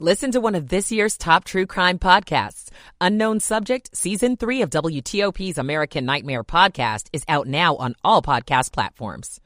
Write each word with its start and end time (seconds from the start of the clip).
Listen 0.00 0.32
to 0.32 0.40
one 0.40 0.56
of 0.56 0.70
this 0.70 0.90
year's 0.90 1.16
top 1.16 1.44
true 1.44 1.66
crime 1.66 2.00
podcasts. 2.00 2.68
Unknown 3.00 3.38
Subject, 3.38 3.96
Season 3.96 4.36
3 4.36 4.62
of 4.62 4.70
WTOP's 4.70 5.56
American 5.56 6.04
Nightmare 6.04 6.42
podcast 6.42 7.06
is 7.12 7.22
out 7.28 7.46
now 7.46 7.76
on 7.76 7.94
all 8.02 8.20
podcast 8.20 8.72
platforms. 8.72 9.40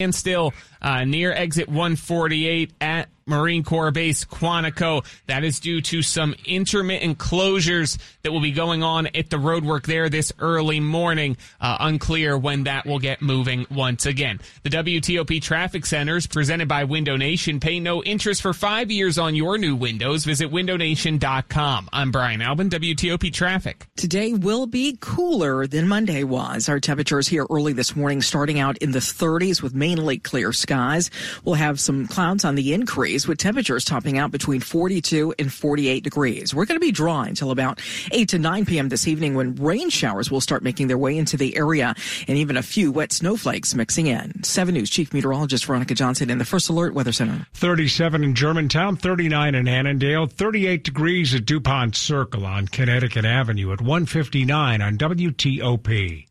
And 0.00 0.12
still 0.12 0.52
uh, 0.82 1.04
near 1.04 1.32
exit 1.32 1.68
148 1.68 2.72
at 2.80 3.08
Marine 3.28 3.64
Corps 3.64 3.90
Base 3.90 4.24
Quantico. 4.24 5.04
That 5.26 5.42
is 5.42 5.58
due 5.58 5.80
to 5.82 6.00
some 6.00 6.36
intermittent 6.44 7.18
closures 7.18 7.98
that 8.22 8.30
will 8.30 8.40
be 8.40 8.52
going 8.52 8.84
on 8.84 9.08
at 9.08 9.30
the 9.30 9.36
roadwork 9.36 9.84
there 9.84 10.08
this 10.08 10.32
early 10.38 10.78
morning. 10.78 11.36
Uh, 11.60 11.76
unclear 11.80 12.38
when 12.38 12.64
that 12.64 12.86
will 12.86 13.00
get 13.00 13.20
moving 13.20 13.66
once 13.68 14.06
again. 14.06 14.38
The 14.62 14.70
WTOP 14.70 15.42
Traffic 15.42 15.86
Centers 15.86 16.28
presented 16.28 16.68
by 16.68 16.84
Window 16.84 17.16
Nation 17.16 17.58
pay 17.58 17.80
no 17.80 18.00
interest 18.04 18.42
for 18.42 18.52
five 18.52 18.92
years 18.92 19.18
on 19.18 19.34
your 19.34 19.58
new 19.58 19.74
windows. 19.74 20.24
Visit 20.24 20.52
windownation.com. 20.52 21.88
I'm 21.92 22.12
Brian 22.12 22.42
Albin, 22.42 22.70
WTOP 22.70 23.32
Traffic. 23.32 23.86
Today 23.96 24.34
will 24.34 24.68
be 24.68 24.98
cooler 25.00 25.66
than 25.66 25.88
Monday 25.88 26.22
was. 26.22 26.68
Our 26.68 26.78
temperatures 26.78 27.26
here 27.26 27.46
early 27.50 27.72
this 27.72 27.96
morning 27.96 28.22
starting 28.22 28.60
out 28.60 28.78
in 28.78 28.92
the 28.92 29.00
30s 29.00 29.62
with 29.62 29.74
mainly 29.74 30.18
clear 30.18 30.52
skies. 30.52 31.10
We'll 31.44 31.56
have 31.56 31.80
some 31.80 32.06
clouds 32.06 32.44
on 32.44 32.54
the 32.54 32.72
increase 32.72 33.15
with 33.24 33.38
temperatures 33.38 33.84
topping 33.84 34.18
out 34.18 34.32
between 34.32 34.60
42 34.60 35.32
and 35.38 35.52
48 35.52 36.02
degrees. 36.02 36.52
We're 36.52 36.64
going 36.64 36.80
to 36.80 36.84
be 36.84 36.90
dry 36.90 37.28
until 37.28 37.52
about 37.52 37.80
8 38.10 38.28
to 38.30 38.38
9 38.40 38.66
p.m. 38.66 38.88
this 38.88 39.06
evening 39.06 39.36
when 39.36 39.54
rain 39.54 39.90
showers 39.90 40.28
will 40.28 40.40
start 40.40 40.64
making 40.64 40.88
their 40.88 40.98
way 40.98 41.16
into 41.16 41.36
the 41.36 41.56
area 41.56 41.94
and 42.26 42.36
even 42.36 42.56
a 42.56 42.62
few 42.62 42.90
wet 42.90 43.12
snowflakes 43.12 43.76
mixing 43.76 44.08
in. 44.08 44.42
7 44.42 44.74
News 44.74 44.90
Chief 44.90 45.14
Meteorologist 45.14 45.66
Veronica 45.66 45.94
Johnson 45.94 46.30
in 46.30 46.38
the 46.38 46.44
First 46.44 46.68
Alert 46.68 46.94
Weather 46.94 47.12
Center. 47.12 47.46
37 47.54 48.24
in 48.24 48.34
Germantown, 48.34 48.96
39 48.96 49.54
in 49.54 49.68
Annandale, 49.68 50.26
38 50.26 50.82
degrees 50.82 51.32
at 51.32 51.46
DuPont 51.46 51.94
Circle 51.94 52.44
on 52.44 52.66
Connecticut 52.66 53.24
Avenue 53.24 53.72
at 53.72 53.80
159 53.80 54.82
on 54.82 54.98
WTOP. 54.98 56.26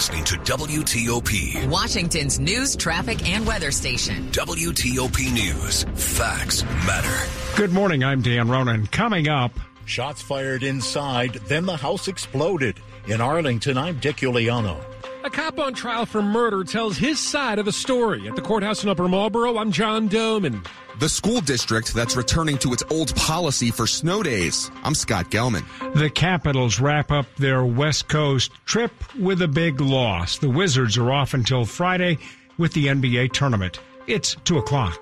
You're 0.00 0.16
listening 0.16 0.24
to 0.24 0.52
WTOP, 0.56 1.68
Washington's 1.68 2.40
news, 2.40 2.74
traffic, 2.74 3.28
and 3.28 3.46
weather 3.46 3.70
station. 3.70 4.30
WTOP 4.30 5.30
News. 5.30 5.84
Facts 5.94 6.62
matter. 6.86 7.30
Good 7.54 7.70
morning. 7.70 8.02
I'm 8.02 8.22
Dan 8.22 8.48
Ronan. 8.48 8.86
Coming 8.86 9.28
up, 9.28 9.52
Shots 9.84 10.22
fired 10.22 10.62
inside, 10.62 11.34
then 11.48 11.66
the 11.66 11.76
house 11.76 12.08
exploded. 12.08 12.80
In 13.08 13.20
Arlington, 13.20 13.76
I'm 13.76 13.98
Dick 13.98 14.18
Uliano. 14.18 14.82
A 15.24 15.28
cop 15.28 15.58
on 15.58 15.74
trial 15.74 16.06
for 16.06 16.22
murder 16.22 16.64
tells 16.64 16.96
his 16.96 17.18
side 17.18 17.58
of 17.58 17.66
the 17.66 17.72
story. 17.72 18.26
At 18.26 18.36
the 18.36 18.42
courthouse 18.42 18.82
in 18.82 18.88
Upper 18.88 19.06
Marlboro, 19.06 19.58
I'm 19.58 19.70
John 19.70 20.08
Domen. 20.08 20.64
The 21.00 21.08
school 21.08 21.40
district 21.40 21.94
that's 21.94 22.14
returning 22.14 22.58
to 22.58 22.74
its 22.74 22.82
old 22.90 23.16
policy 23.16 23.70
for 23.70 23.86
snow 23.86 24.22
days. 24.22 24.70
I'm 24.84 24.94
Scott 24.94 25.30
Gelman. 25.30 25.64
the 25.94 26.10
Capitals 26.10 26.78
wrap 26.78 27.10
up 27.10 27.24
their 27.36 27.64
West 27.64 28.08
Coast 28.08 28.52
trip 28.66 28.92
with 29.18 29.40
a 29.40 29.48
big 29.48 29.80
loss. 29.80 30.36
The 30.36 30.50
Wizards 30.50 30.98
are 30.98 31.10
off 31.10 31.32
until 31.32 31.64
Friday 31.64 32.18
with 32.58 32.74
the 32.74 32.88
NBA 32.88 33.32
tournament. 33.32 33.80
It's 34.08 34.34
2 34.44 34.58
o'clock. 34.58 35.00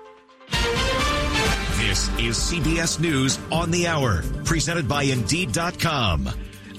This 1.81 2.07
is 2.17 2.37
CBS 2.37 3.01
News 3.01 3.37
on 3.51 3.69
the 3.69 3.85
Hour, 3.85 4.23
presented 4.45 4.87
by 4.87 5.03
Indeed.com. 5.03 6.29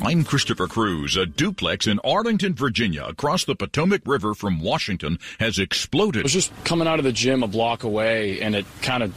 I'm 0.03 0.25
Christopher 0.25 0.67
Cruz. 0.67 1.17
A 1.17 1.27
duplex 1.27 1.87
in 1.87 2.01
Arlington, 2.03 2.55
Virginia, 2.55 3.05
across 3.05 3.45
the 3.45 3.55
Potomac 3.55 4.01
River 4.07 4.35
from 4.35 4.61
Washington, 4.61 5.19
has 5.39 5.59
exploded. 5.59 6.23
I 6.23 6.25
was 6.25 6.33
just 6.33 6.53
coming 6.65 6.89
out 6.89 6.99
of 6.99 7.05
the 7.05 7.13
gym 7.13 7.43
a 7.43 7.47
block 7.47 7.85
away, 7.85 8.41
and 8.41 8.55
it 8.55 8.65
kind 8.81 9.03
of, 9.03 9.15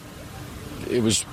it 0.91 1.01
was, 1.01 1.25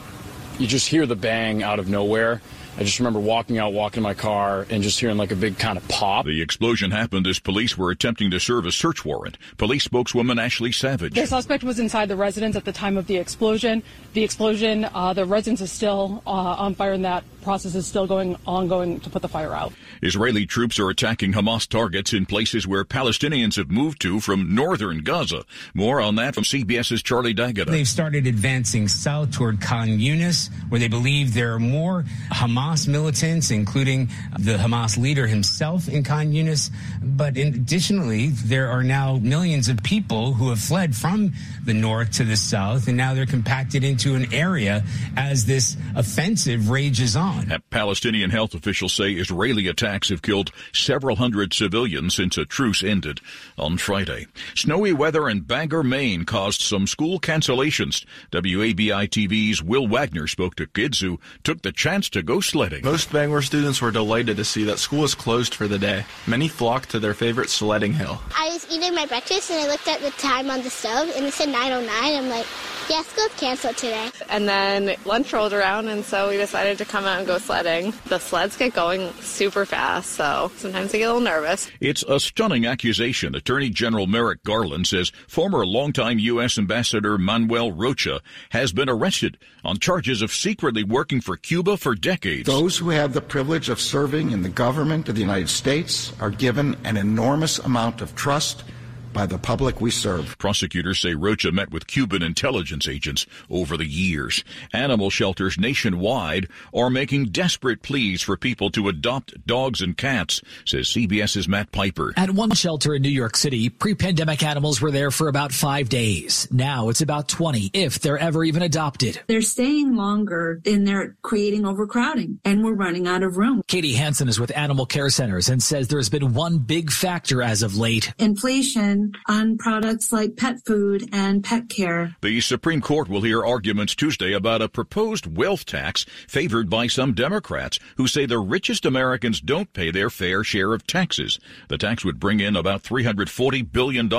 you 0.59 0.69
just 0.69 0.87
hear 0.87 1.05
the 1.05 1.17
bang 1.17 1.65
out 1.65 1.81
of 1.81 1.89
nowhere. 1.89 2.41
I 2.79 2.85
just 2.85 3.01
remember 3.01 3.19
walking 3.19 3.59
out, 3.59 3.73
walking 3.73 4.03
my 4.03 4.15
car, 4.15 4.65
and 4.71 4.83
just 4.83 5.01
hearing 5.01 5.17
like 5.17 5.33
a 5.33 5.37
big 5.37 5.59
kind 5.59 5.77
of 5.77 5.87
pop. 5.89 6.25
The 6.25 6.41
explosion 6.41 6.93
happened 6.93 7.27
as 7.27 7.41
police 7.41 7.77
were 7.77 7.91
attempting 7.91 8.31
to 8.31 8.39
serve 8.39 8.65
a 8.65 8.73
search 8.73 9.05
warrant. 9.05 9.37
Police 9.59 9.85
spokeswoman 9.85 10.39
Ashley 10.39 10.71
Savage. 10.71 11.15
The 11.15 11.27
suspect 11.27 11.65
was 11.65 11.81
inside 11.81 12.09
the 12.09 12.17
residence 12.17 12.55
at 12.55 12.65
the 12.65 12.73
time 12.73 12.97
of 12.97 13.09
the 13.09 13.17
explosion. 13.17 13.83
The 14.15 14.23
explosion, 14.23 14.85
uh, 14.95 15.13
the 15.13 15.27
residence 15.27 15.61
is 15.61 15.73
still 15.73 16.23
uh, 16.27 16.31
on 16.31 16.75
fire, 16.77 16.93
and 16.93 17.05
that 17.05 17.25
process 17.43 17.75
is 17.75 17.87
still 17.87 18.07
going 18.07 18.37
ongoing 18.47 19.01
to 19.01 19.11
put 19.11 19.23
the 19.23 19.29
fire 19.29 19.55
out. 19.55 19.73
Israeli 20.03 20.47
troops 20.47 20.79
are 20.79 20.91
attacking 20.91 21.33
Hamas 21.33 21.69
targets 21.69 22.13
in 22.13 22.27
places 22.27 22.67
where 22.67 22.85
Palestinians 22.85 23.57
have 23.57 23.71
moved 23.71 24.01
to 24.03 24.21
from 24.21 24.55
northern 24.55 24.99
Gaza. 24.99 25.45
More 25.75 26.01
on 26.01 26.17
that 26.17 26.35
from 26.35 26.45
CBS's 26.45 27.03
Charlie 27.03 27.35
D'Agata. 27.35 27.71
They've 27.71 27.87
started 27.87 28.27
advancing 28.27 28.89
south 28.89 29.33
toward 29.33 29.61
Khan 29.61 29.89
Yunis, 29.89 30.51
where 30.69 30.81
they 30.81 30.89
believe 30.89 31.35
there 31.35 31.55
are 31.55 31.61
more 31.61 32.05
Hamas 32.33 32.89
militants, 32.89 33.51
including 33.51 34.09
the 34.39 34.57
Hamas 34.57 34.97
leader 34.97 35.27
himself 35.27 35.89
in 35.89 36.03
Khan 36.03 36.33
Yunis. 36.33 36.71
But 37.03 37.37
additionally, 37.37 38.29
there 38.29 38.69
are 38.69 38.83
now 38.83 39.17
millions 39.17 39.69
of 39.69 39.83
people 39.83 40.35
who 40.35 40.49
have 40.49 40.61
fled 40.61 40.95
from 40.95 41.33
the 41.65 41.75
north 41.75 42.13
to 42.13 42.25
the 42.25 42.37
south, 42.37 42.89
and 42.89 42.97
now 42.97 43.15
they're 43.15 43.27
compacted 43.27 43.85
into 43.85 44.15
an 44.15 44.33
area 44.33 44.85
as 45.17 45.47
this 45.47 45.77
offensive 45.95 46.71
rages 46.71 47.17
on. 47.17 47.30
Palestinian 47.71 48.31
health 48.31 48.55
officials 48.55 48.93
say 48.93 49.13
Israeli 49.13 49.69
attacks 49.69 50.09
have 50.09 50.23
killed 50.23 50.53
several 50.73 51.17
hundred 51.17 51.53
civilians 51.53 52.15
since 52.15 52.37
a 52.37 52.45
truce 52.45 52.83
ended 52.83 53.21
on 53.59 53.79
Friday. 53.79 54.27
Snowy 54.55 54.93
weather 54.93 55.29
in 55.29 55.41
Bangor, 55.41 55.83
Maine 55.83 56.25
caused 56.25 56.61
some 56.61 56.87
school 56.87 57.21
cancellations. 57.21 58.05
WABI 58.33 59.09
TV's 59.09 59.63
Will 59.63 59.87
Wagner 59.87 60.27
spoke 60.27 60.57
to 60.57 60.67
kids 60.67 61.01
who 61.01 61.19
took 61.43 61.63
the 61.63 61.73
chance 61.73 62.09
to 62.11 62.23
go 62.23 62.41
sledding. 62.41 62.85
Most 62.85 63.13
Bangor 63.13 63.43
students 63.43 63.81
were 63.81 63.91
delighted 63.91 64.37
to 64.37 64.45
see 64.45 64.65
that 64.65 64.79
school 64.79 65.01
was 65.01 65.15
closed 65.15 65.55
for 65.55 65.69
the 65.69 65.79
day. 65.79 66.05
Many 66.27 66.49
flocked 66.49 66.91
to 66.91 66.99
their 66.99 67.15
favorite 67.15 67.51
sledding 67.51 67.93
hill. 67.93 68.21
I 68.37 68.49
was 68.49 68.67
eating 68.71 68.95
my 68.95 69.07
breakfast 69.07 69.51
and 69.51 69.61
I 69.61 69.67
looked 69.67 69.89
at 69.89 70.01
the 70.01 70.11
time 70.13 70.51
on 70.51 70.63
the 70.63 70.71
stove 70.71 71.11
and 71.17 71.27
it 71.27 71.33
said 71.33 71.49
9:09. 71.49 71.89
I'm 71.91 72.29
like, 72.29 72.47
yeah, 72.91 73.03
school's 73.03 73.33
canceled 73.37 73.77
today. 73.77 74.11
And 74.29 74.49
then 74.49 74.97
lunch 75.05 75.33
rolled 75.33 75.53
around, 75.53 75.89
and 75.89 76.05
so 76.05 76.29
we 76.29 76.37
decided 76.37 76.79
to 76.79 76.85
come 76.85 77.05
out 77.05 77.20
and 77.21 77.27
go 77.27 77.39
sledding. 77.39 77.93
The 78.07 78.19
sleds 78.19 78.57
get 78.57 78.75
going 78.75 79.13
super 79.21 79.65
fast, 79.65 80.13
so 80.13 80.51
sometimes 80.57 80.95
I 80.95 80.99
get 80.99 81.05
a 81.05 81.13
little 81.13 81.21
nervous. 81.21 81.71
It's 81.81 82.03
a 82.03 82.19
stunning 82.19 82.67
accusation. 82.67 83.35
Attorney 83.35 83.71
General 83.71 84.07
Merrick 84.07 84.43
Garland 84.43 84.87
says 84.87 85.13
former 85.29 85.65
longtime 85.65 86.19
U.S. 86.19 86.59
Ambassador 86.59 87.19
Manuel 87.19 87.71
Rocha 87.71 88.21
has 88.51 88.73
been 88.73 88.89
arrested 88.89 89.39
on 89.65 89.79
charges 89.79 90.23
of 90.23 90.33
secretly 90.33 90.83
working 90.83 91.21
for 91.21 91.37
Cuba 91.37 91.77
for 91.77 91.95
decades. 91.95 92.47
Those 92.47 92.79
who 92.79 92.89
have 92.91 93.13
the 93.13 93.21
privilege 93.21 93.69
of 93.69 93.81
serving 93.81 94.31
in 94.31 94.43
the 94.43 94.49
government 94.49 95.09
of 95.09 95.15
the 95.15 95.21
United 95.21 95.51
States 95.51 96.13
are 96.21 96.31
given 96.31 96.77
an 96.85 96.97
enormous 96.97 97.59
amount 97.59 98.01
of 98.01 98.15
trust 98.15 98.65
by 99.13 99.27
the 99.27 99.39
public 99.39 99.81
we 99.81 99.91
serve. 99.91 100.37
Prosecutors 100.39 101.01
say 101.01 101.15
Rocha 101.15 101.53
met 101.53 101.71
with 101.71 101.87
Cuban 101.87 102.23
intelligence 102.23 102.89
agents 102.89 103.27
over 103.49 103.77
the 103.77 103.87
years. 103.87 104.45
Animal 104.73 105.11
shelters 105.11 105.59
nationwide 105.59 106.49
are 106.75 106.91
making 106.91 107.27
desperate 107.27 107.83
pleas 107.83 108.23
for 108.23 108.37
people 108.37 108.71
to 108.71 108.89
adopt 108.89 109.47
dogs 109.47 109.81
and 109.81 109.97
cats, 109.97 110.41
says 110.65 110.89
CBS's 110.89 111.49
Matt 111.49 111.73
Piper. 111.73 112.13
At 112.17 112.31
one 112.31 112.53
shelter 112.53 112.95
in 112.95 113.03
New 113.03 113.09
York 113.09 113.37
City, 113.37 113.69
pre-pandemic 113.69 114.43
animals 114.43 114.81
were 114.81 114.91
there 114.91 115.11
for 115.11 115.29
about 115.29 115.53
five 115.53 115.89
days. 115.89 116.47
Now 116.51 116.89
it's 116.89 117.01
about 117.01 117.29
20, 117.29 117.71
if 117.73 118.01
they're 118.01 118.19
ever 118.19 118.45
even 118.45 118.63
adopted. 118.63 119.21
They're 119.27 119.43
staying 119.43 119.97
longer 119.97 120.61
and 120.67 120.87
they're 120.87 121.17
creating 121.23 121.67
overcrowding 121.67 122.41
and 122.45 122.65
we're 122.65 122.75
running 122.75 123.07
out 123.07 123.23
of 123.23 123.37
room. 123.37 123.63
Katie 123.67 123.95
Hansen 123.95 124.29
is 124.29 124.39
with 124.39 124.57
Animal 124.57 124.87
Care 124.87 125.11
Centers 125.11 125.49
and 125.49 125.63
says 125.63 125.89
there's 125.89 126.09
been 126.09 126.35
one 126.35 126.59
big 126.59 126.91
factor 126.91 127.43
as 127.43 127.63
of 127.63 127.77
late. 127.77 128.13
Inflation 128.19 129.00
on 129.27 129.59
products 129.59 130.13
like 130.13 130.37
pet 130.37 130.57
food 130.65 131.09
and 131.13 131.43
pet 131.43 131.69
care. 131.69 132.17
The 132.21 132.41
Supreme 132.41 132.81
Court 132.81 133.09
will 133.09 133.23
hear 133.23 133.45
arguments 133.45 133.95
Tuesday 133.95 134.33
about 134.33 134.63
a 134.63 134.69
proposed 134.69 135.37
wealth 135.37 135.65
tax 135.65 136.05
favored 136.29 136.69
by 136.69 136.87
some 136.87 137.13
Democrats 137.13 137.79
who 137.97 138.07
say 138.07 138.27
the 138.27 138.39
richest 138.39 138.85
Americans 138.85 139.41
don't 139.41 139.73
pay 139.73 139.91
their 139.91 140.11
fair 140.11 140.45
share 140.45 140.75
of 140.75 140.87
taxes. 140.87 141.39
The 141.69 141.79
tax 141.79 142.05
would 142.05 142.21
bring 142.21 142.41
in 142.41 142.57
about 142.57 142.83
$340 142.83 143.71
billion 143.73 144.11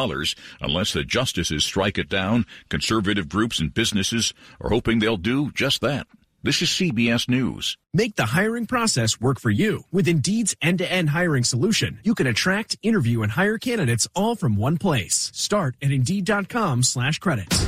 unless 0.62 0.94
the 0.94 1.04
justices 1.04 1.66
strike 1.66 1.98
it 1.98 2.10
down. 2.10 2.46
Conservative 2.70 3.30
groups 3.30 3.60
and 3.60 3.74
businesses 3.74 4.34
are 4.60 4.70
hoping 4.70 5.00
they'll 5.00 5.18
do 5.18 5.52
just 5.52 5.82
that. 5.82 6.08
This 6.44 6.64
is 6.64 6.70
CBS 6.70 7.30
News. 7.30 7.78
Make 7.94 8.16
the 8.16 8.26
hiring 8.26 8.66
process 8.66 9.22
work 9.22 9.40
for 9.40 9.52
you. 9.52 9.84
With 9.92 10.08
Indeed's 10.08 10.56
end-to-end 10.60 11.12
hiring 11.12 11.44
solution, 11.44 12.00
you 12.04 12.16
can 12.16 12.26
attract, 12.26 12.80
interview, 12.82 13.22
and 13.22 13.32
hire 13.34 13.60
candidates 13.60 14.08
all 14.16 14.36
from 14.36 14.56
one 14.56 14.80
place. 14.80 15.30
Start 15.36 15.78
at 15.84 15.92
Indeed.com 15.92 16.82
slash 16.82 17.20
credits. 17.20 17.68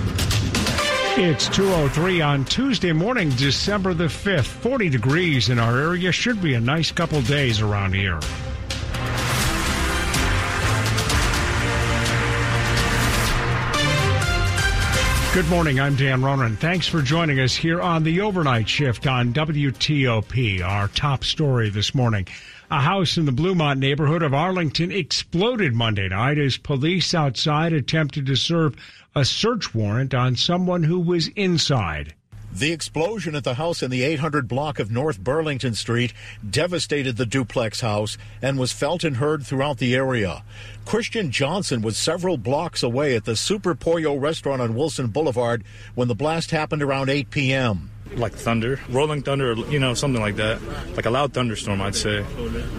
It's 1.20 1.48
203 1.50 2.22
on 2.22 2.46
Tuesday 2.46 2.94
morning, 2.94 3.30
December 3.38 3.94
the 3.94 4.06
5th. 4.06 4.48
40 4.48 4.90
degrees 4.90 5.50
in 5.50 5.60
our 5.60 5.78
area. 5.78 6.12
Should 6.12 6.42
be 6.42 6.56
a 6.56 6.60
nice 6.60 6.92
couple 6.92 7.22
days 7.22 7.62
around 7.62 7.94
here. 7.94 8.20
Good 15.34 15.50
morning. 15.50 15.80
I'm 15.80 15.96
Dan 15.96 16.22
Ronan. 16.22 16.58
Thanks 16.58 16.88
for 16.88 17.02
joining 17.02 17.40
us 17.40 17.56
here 17.56 17.82
on 17.82 18.04
the 18.04 18.22
overnight 18.22 18.70
shift 18.70 19.08
on 19.08 19.34
WTOP. 19.34 20.64
Our 20.64 20.90
top 20.90 21.24
story 21.24 21.72
this 21.72 21.96
morning. 21.96 22.28
A 22.70 22.80
house 22.80 23.18
in 23.18 23.26
the 23.26 23.32
Bluemont 23.32 23.80
neighborhood 23.80 24.22
of 24.22 24.36
Arlington 24.36 24.92
exploded 24.92 25.74
Monday 25.74 26.08
night 26.08 26.38
as 26.38 26.58
police 26.58 27.16
outside 27.16 27.74
attempted 27.74 28.28
to 28.28 28.36
serve 28.36 28.76
a 29.16 29.26
search 29.26 29.74
warrant 29.74 30.14
on 30.14 30.36
someone 30.36 30.84
who 30.84 31.00
was 31.00 31.30
inside. 31.30 32.14
The 32.56 32.72
explosion 32.72 33.34
at 33.34 33.44
the 33.44 33.56
house 33.56 33.82
in 33.82 33.90
the 33.90 34.04
800 34.04 34.48
block 34.48 34.78
of 34.78 34.92
North 34.92 35.20
Burlington 35.20 35.74
Street 35.74 36.14
devastated 36.48 37.18
the 37.18 37.26
duplex 37.26 37.82
house 37.82 38.16
and 38.44 38.60
was 38.60 38.72
felt 38.72 39.04
and 39.04 39.18
heard 39.18 39.44
throughout 39.44 39.80
the 39.80 39.96
area. 39.96 40.44
Christian 40.86 41.32
Johnson 41.32 41.82
was 41.82 41.98
several 41.98 42.38
blocks 42.38 42.84
away 42.84 43.16
at 43.16 43.26
the 43.26 43.36
Super 43.36 43.74
Pollo 43.74 44.16
restaurant 44.16 44.62
on 44.62 44.76
Wilson 44.76 45.08
Boulevard 45.08 45.64
when 45.96 46.08
the 46.08 46.14
blast 46.14 46.52
happened 46.52 46.84
around 46.84 47.10
8 47.10 47.32
p.m 47.32 47.93
like 48.18 48.34
thunder, 48.34 48.80
rolling 48.90 49.22
thunder, 49.22 49.54
you 49.70 49.80
know, 49.80 49.94
something 49.94 50.22
like 50.22 50.36
that. 50.38 50.62
Like 50.96 51.06
a 51.06 51.10
loud 51.10 51.34
thunderstorm, 51.34 51.82
I'd 51.82 51.96
say. 51.96 52.24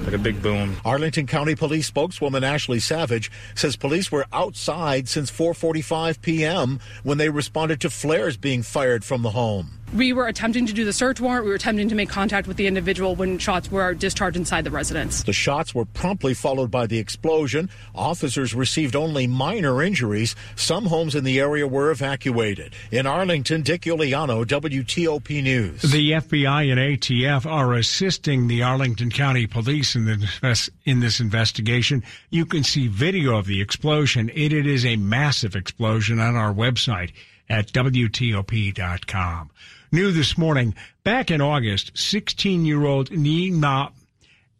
Like 0.04 0.14
a 0.14 0.18
big 0.18 0.42
boom. 0.42 0.76
Arlington 0.84 1.26
County 1.26 1.54
Police 1.54 1.86
spokeswoman 1.86 2.44
Ashley 2.44 2.80
Savage 2.80 3.30
says 3.54 3.76
police 3.76 4.10
were 4.10 4.26
outside 4.32 5.08
since 5.08 5.30
4:45 5.30 6.20
p.m. 6.20 6.80
when 7.02 7.18
they 7.18 7.28
responded 7.28 7.80
to 7.82 7.90
flares 7.90 8.36
being 8.36 8.62
fired 8.62 9.04
from 9.04 9.22
the 9.22 9.30
home. 9.30 9.83
We 9.94 10.12
were 10.12 10.26
attempting 10.26 10.66
to 10.66 10.72
do 10.72 10.84
the 10.84 10.92
search 10.92 11.20
warrant. 11.20 11.44
We 11.44 11.50
were 11.50 11.56
attempting 11.56 11.88
to 11.88 11.94
make 11.94 12.08
contact 12.08 12.48
with 12.48 12.56
the 12.56 12.66
individual 12.66 13.14
when 13.14 13.38
shots 13.38 13.70
were 13.70 13.94
discharged 13.94 14.36
inside 14.36 14.64
the 14.64 14.72
residence. 14.72 15.22
The 15.22 15.32
shots 15.32 15.72
were 15.72 15.84
promptly 15.84 16.34
followed 16.34 16.68
by 16.68 16.88
the 16.88 16.98
explosion. 16.98 17.70
Officers 17.94 18.54
received 18.54 18.96
only 18.96 19.28
minor 19.28 19.80
injuries. 19.80 20.34
Some 20.56 20.86
homes 20.86 21.14
in 21.14 21.22
the 21.22 21.38
area 21.38 21.68
were 21.68 21.92
evacuated. 21.92 22.74
In 22.90 23.06
Arlington, 23.06 23.62
Dick 23.62 23.82
Uliano, 23.82 24.44
WTOP 24.44 25.40
News. 25.44 25.82
The 25.82 26.10
FBI 26.10 26.72
and 26.72 26.80
ATF 26.80 27.46
are 27.46 27.74
assisting 27.74 28.48
the 28.48 28.64
Arlington 28.64 29.10
County 29.10 29.46
Police 29.46 29.94
in, 29.94 30.06
the, 30.06 30.70
in 30.84 30.98
this 30.98 31.20
investigation. 31.20 32.02
You 32.30 32.46
can 32.46 32.64
see 32.64 32.88
video 32.88 33.36
of 33.36 33.46
the 33.46 33.60
explosion. 33.60 34.28
It, 34.34 34.52
it 34.52 34.66
is 34.66 34.84
a 34.84 34.96
massive 34.96 35.54
explosion 35.54 36.18
on 36.18 36.34
our 36.34 36.52
website 36.52 37.12
at 37.48 37.68
WTOP.com. 37.68 39.50
New 39.94 40.10
this 40.10 40.36
morning, 40.36 40.74
back 41.04 41.30
in 41.30 41.40
August, 41.40 41.96
16 41.96 42.64
year 42.64 42.84
old 42.84 43.10
Nima 43.10 43.92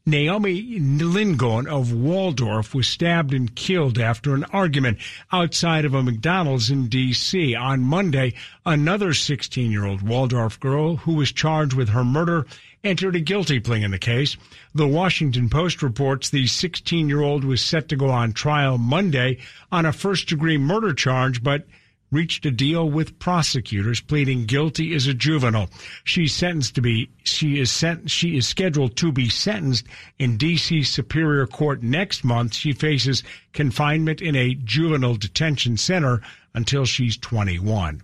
Naomi 0.06 0.78
Lingon 0.78 1.66
of 1.66 1.92
Waldorf 1.92 2.72
was 2.72 2.86
stabbed 2.86 3.34
and 3.34 3.52
killed 3.52 3.98
after 3.98 4.34
an 4.34 4.44
argument 4.52 4.98
outside 5.32 5.84
of 5.84 5.92
a 5.92 6.04
McDonald's 6.04 6.70
in 6.70 6.86
D.C. 6.86 7.52
On 7.56 7.80
Monday, 7.80 8.34
another 8.64 9.12
16 9.12 9.72
year 9.72 9.84
old 9.84 10.02
Waldorf 10.02 10.60
girl 10.60 10.98
who 10.98 11.14
was 11.14 11.32
charged 11.32 11.74
with 11.74 11.88
her 11.88 12.04
murder 12.04 12.46
entered 12.84 13.16
a 13.16 13.20
guilty 13.20 13.58
plea 13.58 13.82
in 13.82 13.90
the 13.90 13.98
case. 13.98 14.36
The 14.72 14.86
Washington 14.86 15.50
Post 15.50 15.82
reports 15.82 16.30
the 16.30 16.46
16 16.46 17.08
year 17.08 17.22
old 17.22 17.42
was 17.42 17.60
set 17.60 17.88
to 17.88 17.96
go 17.96 18.08
on 18.08 18.34
trial 18.34 18.78
Monday 18.78 19.38
on 19.72 19.84
a 19.84 19.92
first 19.92 20.28
degree 20.28 20.58
murder 20.58 20.94
charge, 20.94 21.42
but 21.42 21.66
reached 22.14 22.46
a 22.46 22.50
deal 22.52 22.88
with 22.88 23.18
prosecutors 23.18 24.00
pleading 24.00 24.46
guilty 24.46 24.94
as 24.94 25.08
a 25.08 25.12
juvenile. 25.12 25.68
She's 26.04 26.32
sentenced 26.32 26.76
to 26.76 26.80
be 26.80 27.10
she 27.24 27.58
is 27.58 27.72
sent 27.72 28.08
she 28.08 28.36
is 28.36 28.46
scheduled 28.46 28.96
to 28.98 29.10
be 29.10 29.28
sentenced 29.28 29.84
in 30.18 30.38
DC 30.38 30.86
Superior 30.86 31.48
Court 31.48 31.82
next 31.82 32.22
month. 32.22 32.54
She 32.54 32.72
faces 32.72 33.24
confinement 33.52 34.22
in 34.22 34.36
a 34.36 34.54
juvenile 34.54 35.16
detention 35.16 35.76
center 35.76 36.22
until 36.54 36.84
she's 36.84 37.16
21. 37.16 38.02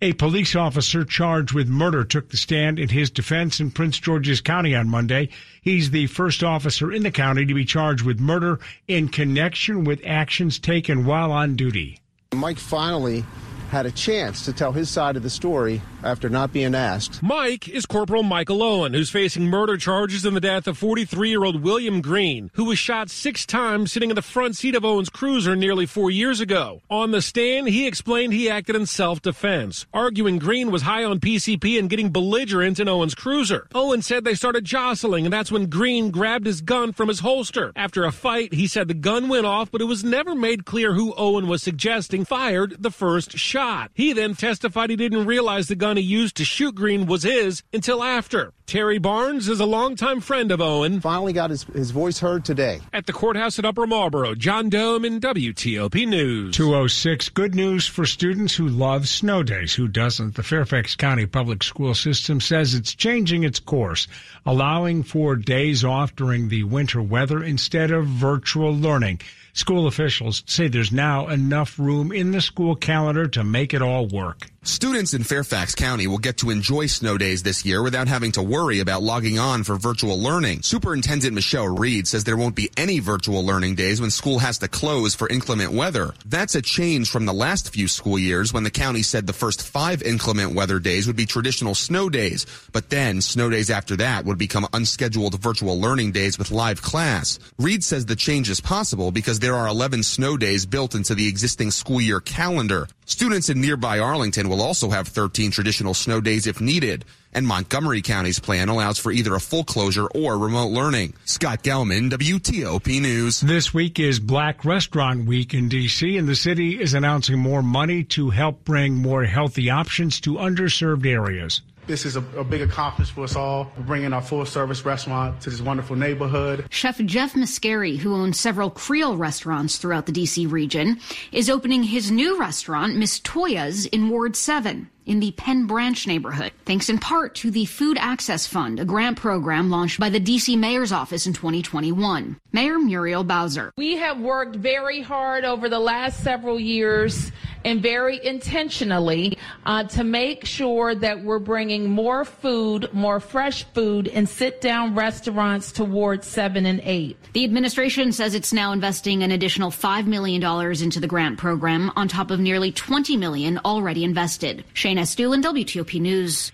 A 0.00 0.12
police 0.12 0.54
officer 0.54 1.04
charged 1.04 1.52
with 1.52 1.68
murder 1.68 2.04
took 2.04 2.28
the 2.28 2.36
stand 2.36 2.78
in 2.78 2.88
his 2.90 3.10
defense 3.10 3.58
in 3.58 3.72
Prince 3.72 3.98
George's 3.98 4.40
County 4.40 4.74
on 4.74 4.88
Monday. 4.88 5.30
He's 5.60 5.90
the 5.90 6.06
first 6.06 6.44
officer 6.44 6.92
in 6.92 7.02
the 7.02 7.10
county 7.10 7.44
to 7.44 7.54
be 7.54 7.64
charged 7.64 8.04
with 8.04 8.20
murder 8.20 8.60
in 8.86 9.08
connection 9.08 9.82
with 9.82 10.00
actions 10.06 10.60
taken 10.60 11.04
while 11.04 11.32
on 11.32 11.56
duty. 11.56 11.98
Mike 12.34 12.58
finally 12.58 13.24
had 13.70 13.86
a 13.86 13.90
chance 13.90 14.44
to 14.44 14.52
tell 14.52 14.70
his 14.70 14.90
side 14.90 15.16
of 15.16 15.22
the 15.22 15.30
story 15.30 15.80
after 16.02 16.28
not 16.28 16.52
being 16.52 16.74
asked. 16.74 17.22
Mike 17.22 17.68
is 17.68 17.86
Corporal 17.86 18.22
Michael 18.22 18.62
Owen, 18.62 18.94
who's 18.94 19.10
facing 19.10 19.46
murder 19.46 19.76
charges 19.76 20.24
in 20.24 20.34
the 20.34 20.40
death 20.40 20.66
of 20.66 20.78
43 20.78 21.28
year 21.28 21.44
old 21.44 21.62
William 21.62 22.00
Green, 22.00 22.50
who 22.54 22.64
was 22.64 22.78
shot 22.78 23.10
six 23.10 23.44
times 23.46 23.92
sitting 23.92 24.10
in 24.10 24.16
the 24.16 24.22
front 24.22 24.56
seat 24.56 24.74
of 24.74 24.84
Owen's 24.84 25.08
cruiser 25.08 25.56
nearly 25.56 25.86
four 25.86 26.10
years 26.10 26.40
ago. 26.40 26.82
On 26.90 27.10
the 27.10 27.22
stand, 27.22 27.68
he 27.68 27.86
explained 27.86 28.32
he 28.32 28.50
acted 28.50 28.76
in 28.76 28.86
self 28.86 29.22
defense, 29.22 29.86
arguing 29.92 30.38
Green 30.38 30.70
was 30.70 30.82
high 30.82 31.04
on 31.04 31.20
PCP 31.20 31.78
and 31.78 31.90
getting 31.90 32.10
belligerent 32.10 32.78
in 32.78 32.88
Owen's 32.88 33.14
cruiser. 33.14 33.66
Owen 33.74 34.02
said 34.02 34.24
they 34.24 34.34
started 34.34 34.64
jostling, 34.64 35.24
and 35.24 35.32
that's 35.32 35.52
when 35.52 35.66
Green 35.66 36.10
grabbed 36.10 36.46
his 36.46 36.60
gun 36.60 36.92
from 36.92 37.08
his 37.08 37.20
holster. 37.20 37.72
After 37.74 38.04
a 38.04 38.12
fight, 38.12 38.52
he 38.52 38.66
said 38.66 38.88
the 38.88 38.94
gun 38.94 39.28
went 39.28 39.46
off, 39.46 39.70
but 39.70 39.80
it 39.80 39.86
was 39.86 40.04
never 40.04 40.34
made 40.34 40.64
clear 40.64 40.92
who 40.92 41.14
Owen 41.16 41.48
was 41.48 41.62
suggesting 41.62 42.24
fired 42.24 42.76
the 42.78 42.90
first 42.90 43.38
shot. 43.38 43.90
He 43.94 44.12
then 44.12 44.34
testified 44.34 44.90
he 44.90 44.96
didn't 44.96 45.26
realize 45.26 45.68
the 45.68 45.76
gun 45.76 45.87
he 45.96 46.02
used 46.02 46.36
to 46.36 46.44
shoot 46.44 46.74
Green 46.74 47.06
was 47.06 47.22
his 47.22 47.62
until 47.72 48.02
after. 48.02 48.52
Terry 48.66 48.98
Barnes 48.98 49.48
is 49.48 49.60
a 49.60 49.64
longtime 49.64 50.20
friend 50.20 50.52
of 50.52 50.60
Owen. 50.60 51.00
Finally 51.00 51.32
got 51.32 51.48
his, 51.48 51.62
his 51.64 51.90
voice 51.90 52.18
heard 52.18 52.44
today. 52.44 52.80
At 52.92 53.06
the 53.06 53.14
courthouse 53.14 53.58
at 53.58 53.64
Upper 53.64 53.86
Marlboro, 53.86 54.34
John 54.34 54.70
Domen 54.70 55.20
WTOP 55.20 56.06
News. 56.06 56.54
206. 56.54 57.30
Good 57.30 57.54
news 57.54 57.86
for 57.86 58.04
students 58.04 58.54
who 58.54 58.68
love 58.68 59.08
snow 59.08 59.42
days. 59.42 59.74
Who 59.74 59.88
doesn't? 59.88 60.34
The 60.34 60.42
Fairfax 60.42 60.96
County 60.96 61.24
Public 61.24 61.62
School 61.62 61.94
System 61.94 62.42
says 62.42 62.74
it's 62.74 62.94
changing 62.94 63.44
its 63.44 63.58
course, 63.58 64.06
allowing 64.44 65.02
for 65.02 65.34
days 65.34 65.82
off 65.82 66.14
during 66.14 66.48
the 66.48 66.64
winter 66.64 67.00
weather 67.00 67.42
instead 67.42 67.90
of 67.90 68.06
virtual 68.06 68.76
learning. 68.76 69.20
School 69.52 69.86
officials 69.86 70.42
say 70.46 70.68
there's 70.68 70.92
now 70.92 71.28
enough 71.28 71.78
room 71.78 72.12
in 72.12 72.30
the 72.32 72.40
school 72.40 72.76
calendar 72.76 73.26
to 73.28 73.44
make 73.44 73.74
it 73.74 73.82
all 73.82 74.06
work. 74.06 74.48
Students 74.68 75.14
in 75.14 75.22
Fairfax 75.22 75.74
County 75.74 76.06
will 76.06 76.18
get 76.18 76.36
to 76.38 76.50
enjoy 76.50 76.86
snow 76.86 77.16
days 77.16 77.42
this 77.42 77.64
year 77.64 77.82
without 77.82 78.06
having 78.06 78.32
to 78.32 78.42
worry 78.42 78.80
about 78.80 79.02
logging 79.02 79.38
on 79.38 79.64
for 79.64 79.76
virtual 79.76 80.20
learning. 80.20 80.60
Superintendent 80.60 81.32
Michelle 81.32 81.68
Reid 81.68 82.06
says 82.06 82.24
there 82.24 82.36
won't 82.36 82.54
be 82.54 82.70
any 82.76 82.98
virtual 82.98 83.46
learning 83.46 83.76
days 83.76 83.98
when 83.98 84.10
school 84.10 84.40
has 84.40 84.58
to 84.58 84.68
close 84.68 85.14
for 85.14 85.26
inclement 85.28 85.72
weather. 85.72 86.12
That's 86.26 86.54
a 86.54 86.60
change 86.60 87.08
from 87.08 87.24
the 87.24 87.32
last 87.32 87.72
few 87.72 87.88
school 87.88 88.18
years 88.18 88.52
when 88.52 88.62
the 88.62 88.70
county 88.70 89.02
said 89.02 89.26
the 89.26 89.32
first 89.32 89.62
five 89.62 90.02
inclement 90.02 90.54
weather 90.54 90.78
days 90.78 91.06
would 91.06 91.16
be 91.16 91.24
traditional 91.24 91.74
snow 91.74 92.10
days, 92.10 92.44
but 92.70 92.90
then 92.90 93.22
snow 93.22 93.48
days 93.48 93.70
after 93.70 93.96
that 93.96 94.26
would 94.26 94.38
become 94.38 94.66
unscheduled 94.74 95.40
virtual 95.40 95.80
learning 95.80 96.12
days 96.12 96.38
with 96.38 96.50
live 96.50 96.82
class. 96.82 97.38
Reid 97.58 97.82
says 97.82 98.04
the 98.04 98.16
change 98.16 98.50
is 98.50 98.60
possible 98.60 99.12
because 99.12 99.37
there 99.40 99.54
are 99.54 99.68
11 99.68 100.02
snow 100.02 100.36
days 100.36 100.66
built 100.66 100.94
into 100.94 101.14
the 101.14 101.28
existing 101.28 101.70
school 101.70 102.00
year 102.00 102.20
calendar. 102.20 102.88
Students 103.04 103.48
in 103.48 103.60
nearby 103.60 103.98
Arlington 103.98 104.48
will 104.48 104.60
also 104.60 104.90
have 104.90 105.08
13 105.08 105.50
traditional 105.50 105.94
snow 105.94 106.20
days 106.20 106.46
if 106.46 106.60
needed. 106.60 107.04
And 107.32 107.46
Montgomery 107.46 108.02
County's 108.02 108.38
plan 108.38 108.68
allows 108.68 108.98
for 108.98 109.12
either 109.12 109.34
a 109.34 109.40
full 109.40 109.64
closure 109.64 110.06
or 110.06 110.38
remote 110.38 110.70
learning. 110.70 111.14
Scott 111.24 111.62
Gelman, 111.62 112.10
WTOP 112.10 113.00
News. 113.00 113.40
This 113.40 113.74
week 113.74 113.98
is 113.98 114.18
Black 114.18 114.64
Restaurant 114.64 115.26
Week 115.26 115.54
in 115.54 115.68
D.C., 115.68 116.16
and 116.16 116.26
the 116.26 116.34
city 116.34 116.80
is 116.80 116.94
announcing 116.94 117.38
more 117.38 117.62
money 117.62 118.04
to 118.04 118.30
help 118.30 118.64
bring 118.64 118.94
more 118.94 119.24
healthy 119.24 119.68
options 119.70 120.20
to 120.22 120.34
underserved 120.34 121.06
areas. 121.06 121.60
This 121.88 122.04
is 122.04 122.16
a, 122.16 122.24
a, 122.36 122.44
big 122.44 122.60
accomplishment 122.60 123.14
for 123.14 123.24
us 123.24 123.34
all, 123.34 123.72
bringing 123.78 124.12
our 124.12 124.20
full 124.20 124.44
service 124.44 124.84
restaurant 124.84 125.40
to 125.40 125.48
this 125.48 125.62
wonderful 125.62 125.96
neighborhood. 125.96 126.66
Chef 126.68 126.98
Jeff 126.98 127.32
Mascari, 127.32 127.96
who 127.96 128.14
owns 128.14 128.38
several 128.38 128.68
Creole 128.68 129.16
restaurants 129.16 129.78
throughout 129.78 130.04
the 130.04 130.12
DC 130.12 130.52
region, 130.52 131.00
is 131.32 131.48
opening 131.48 131.82
his 131.82 132.10
new 132.10 132.38
restaurant, 132.38 132.96
Miss 132.96 133.20
Toya's, 133.20 133.86
in 133.86 134.10
Ward 134.10 134.36
7 134.36 134.90
in 135.08 135.20
the 135.20 135.30
Penn 135.32 135.66
Branch 135.66 136.06
neighborhood, 136.06 136.52
thanks 136.66 136.90
in 136.90 136.98
part 136.98 137.34
to 137.36 137.50
the 137.50 137.64
Food 137.64 137.96
Access 137.98 138.46
Fund, 138.46 138.78
a 138.78 138.84
grant 138.84 139.16
program 139.16 139.70
launched 139.70 139.98
by 139.98 140.10
the 140.10 140.20
DC 140.20 140.56
Mayor's 140.58 140.92
Office 140.92 141.26
in 141.26 141.32
2021. 141.32 142.36
Mayor 142.52 142.78
Muriel 142.78 143.24
Bowser. 143.24 143.72
We 143.76 143.96
have 143.98 144.20
worked 144.20 144.56
very 144.56 145.02
hard 145.02 145.44
over 145.44 145.68
the 145.68 145.78
last 145.78 146.24
several 146.24 146.58
years 146.58 147.30
and 147.64 147.82
very 147.82 148.24
intentionally 148.24 149.36
uh, 149.66 149.84
to 149.84 150.04
make 150.04 150.46
sure 150.46 150.94
that 150.94 151.22
we're 151.22 151.38
bringing 151.38 151.90
more 151.90 152.24
food, 152.24 152.88
more 152.94 153.20
fresh 153.20 153.64
food, 153.74 154.08
and 154.08 154.28
sit 154.28 154.60
down 154.60 154.94
restaurants 154.94 155.72
towards 155.72 156.26
seven 156.26 156.64
and 156.64 156.80
eight. 156.84 157.18
The 157.34 157.44
administration 157.44 158.12
says 158.12 158.34
it's 158.34 158.52
now 158.52 158.72
investing 158.72 159.22
an 159.22 159.30
additional 159.30 159.70
$5 159.70 160.06
million 160.06 160.42
into 160.82 161.00
the 161.00 161.06
grant 161.06 161.38
program 161.38 161.90
on 161.96 162.08
top 162.08 162.30
of 162.30 162.40
nearly 162.40 162.72
20 162.72 163.16
million 163.16 163.58
already 163.64 164.04
invested. 164.04 164.64
Shayna 164.74 165.00
Estulin, 165.00 165.42
WTOP 165.42 166.00
News. 166.00 166.52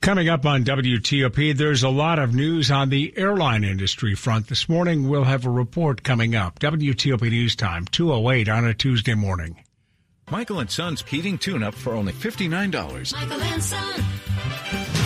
Coming 0.00 0.28
up 0.28 0.46
on 0.46 0.64
WTOP, 0.64 1.56
there's 1.56 1.82
a 1.82 1.88
lot 1.88 2.18
of 2.18 2.32
news 2.32 2.70
on 2.70 2.88
the 2.88 3.12
airline 3.16 3.64
industry 3.64 4.14
front. 4.14 4.46
This 4.46 4.68
morning, 4.68 5.08
we'll 5.08 5.24
have 5.24 5.44
a 5.44 5.50
report 5.50 6.02
coming 6.02 6.36
up. 6.36 6.60
WTOP 6.60 7.22
News 7.22 7.56
Time, 7.56 7.84
208 7.86 8.48
on 8.48 8.64
a 8.64 8.74
Tuesday 8.74 9.14
morning. 9.14 9.62
Michael 10.30 10.60
and 10.60 10.70
Son's 10.70 11.02
heating 11.02 11.36
tune-up 11.36 11.74
for 11.74 11.94
only 11.94 12.12
$59. 12.12 13.12
Michael 13.12 13.42
and 13.42 13.62
Son. 13.62 14.97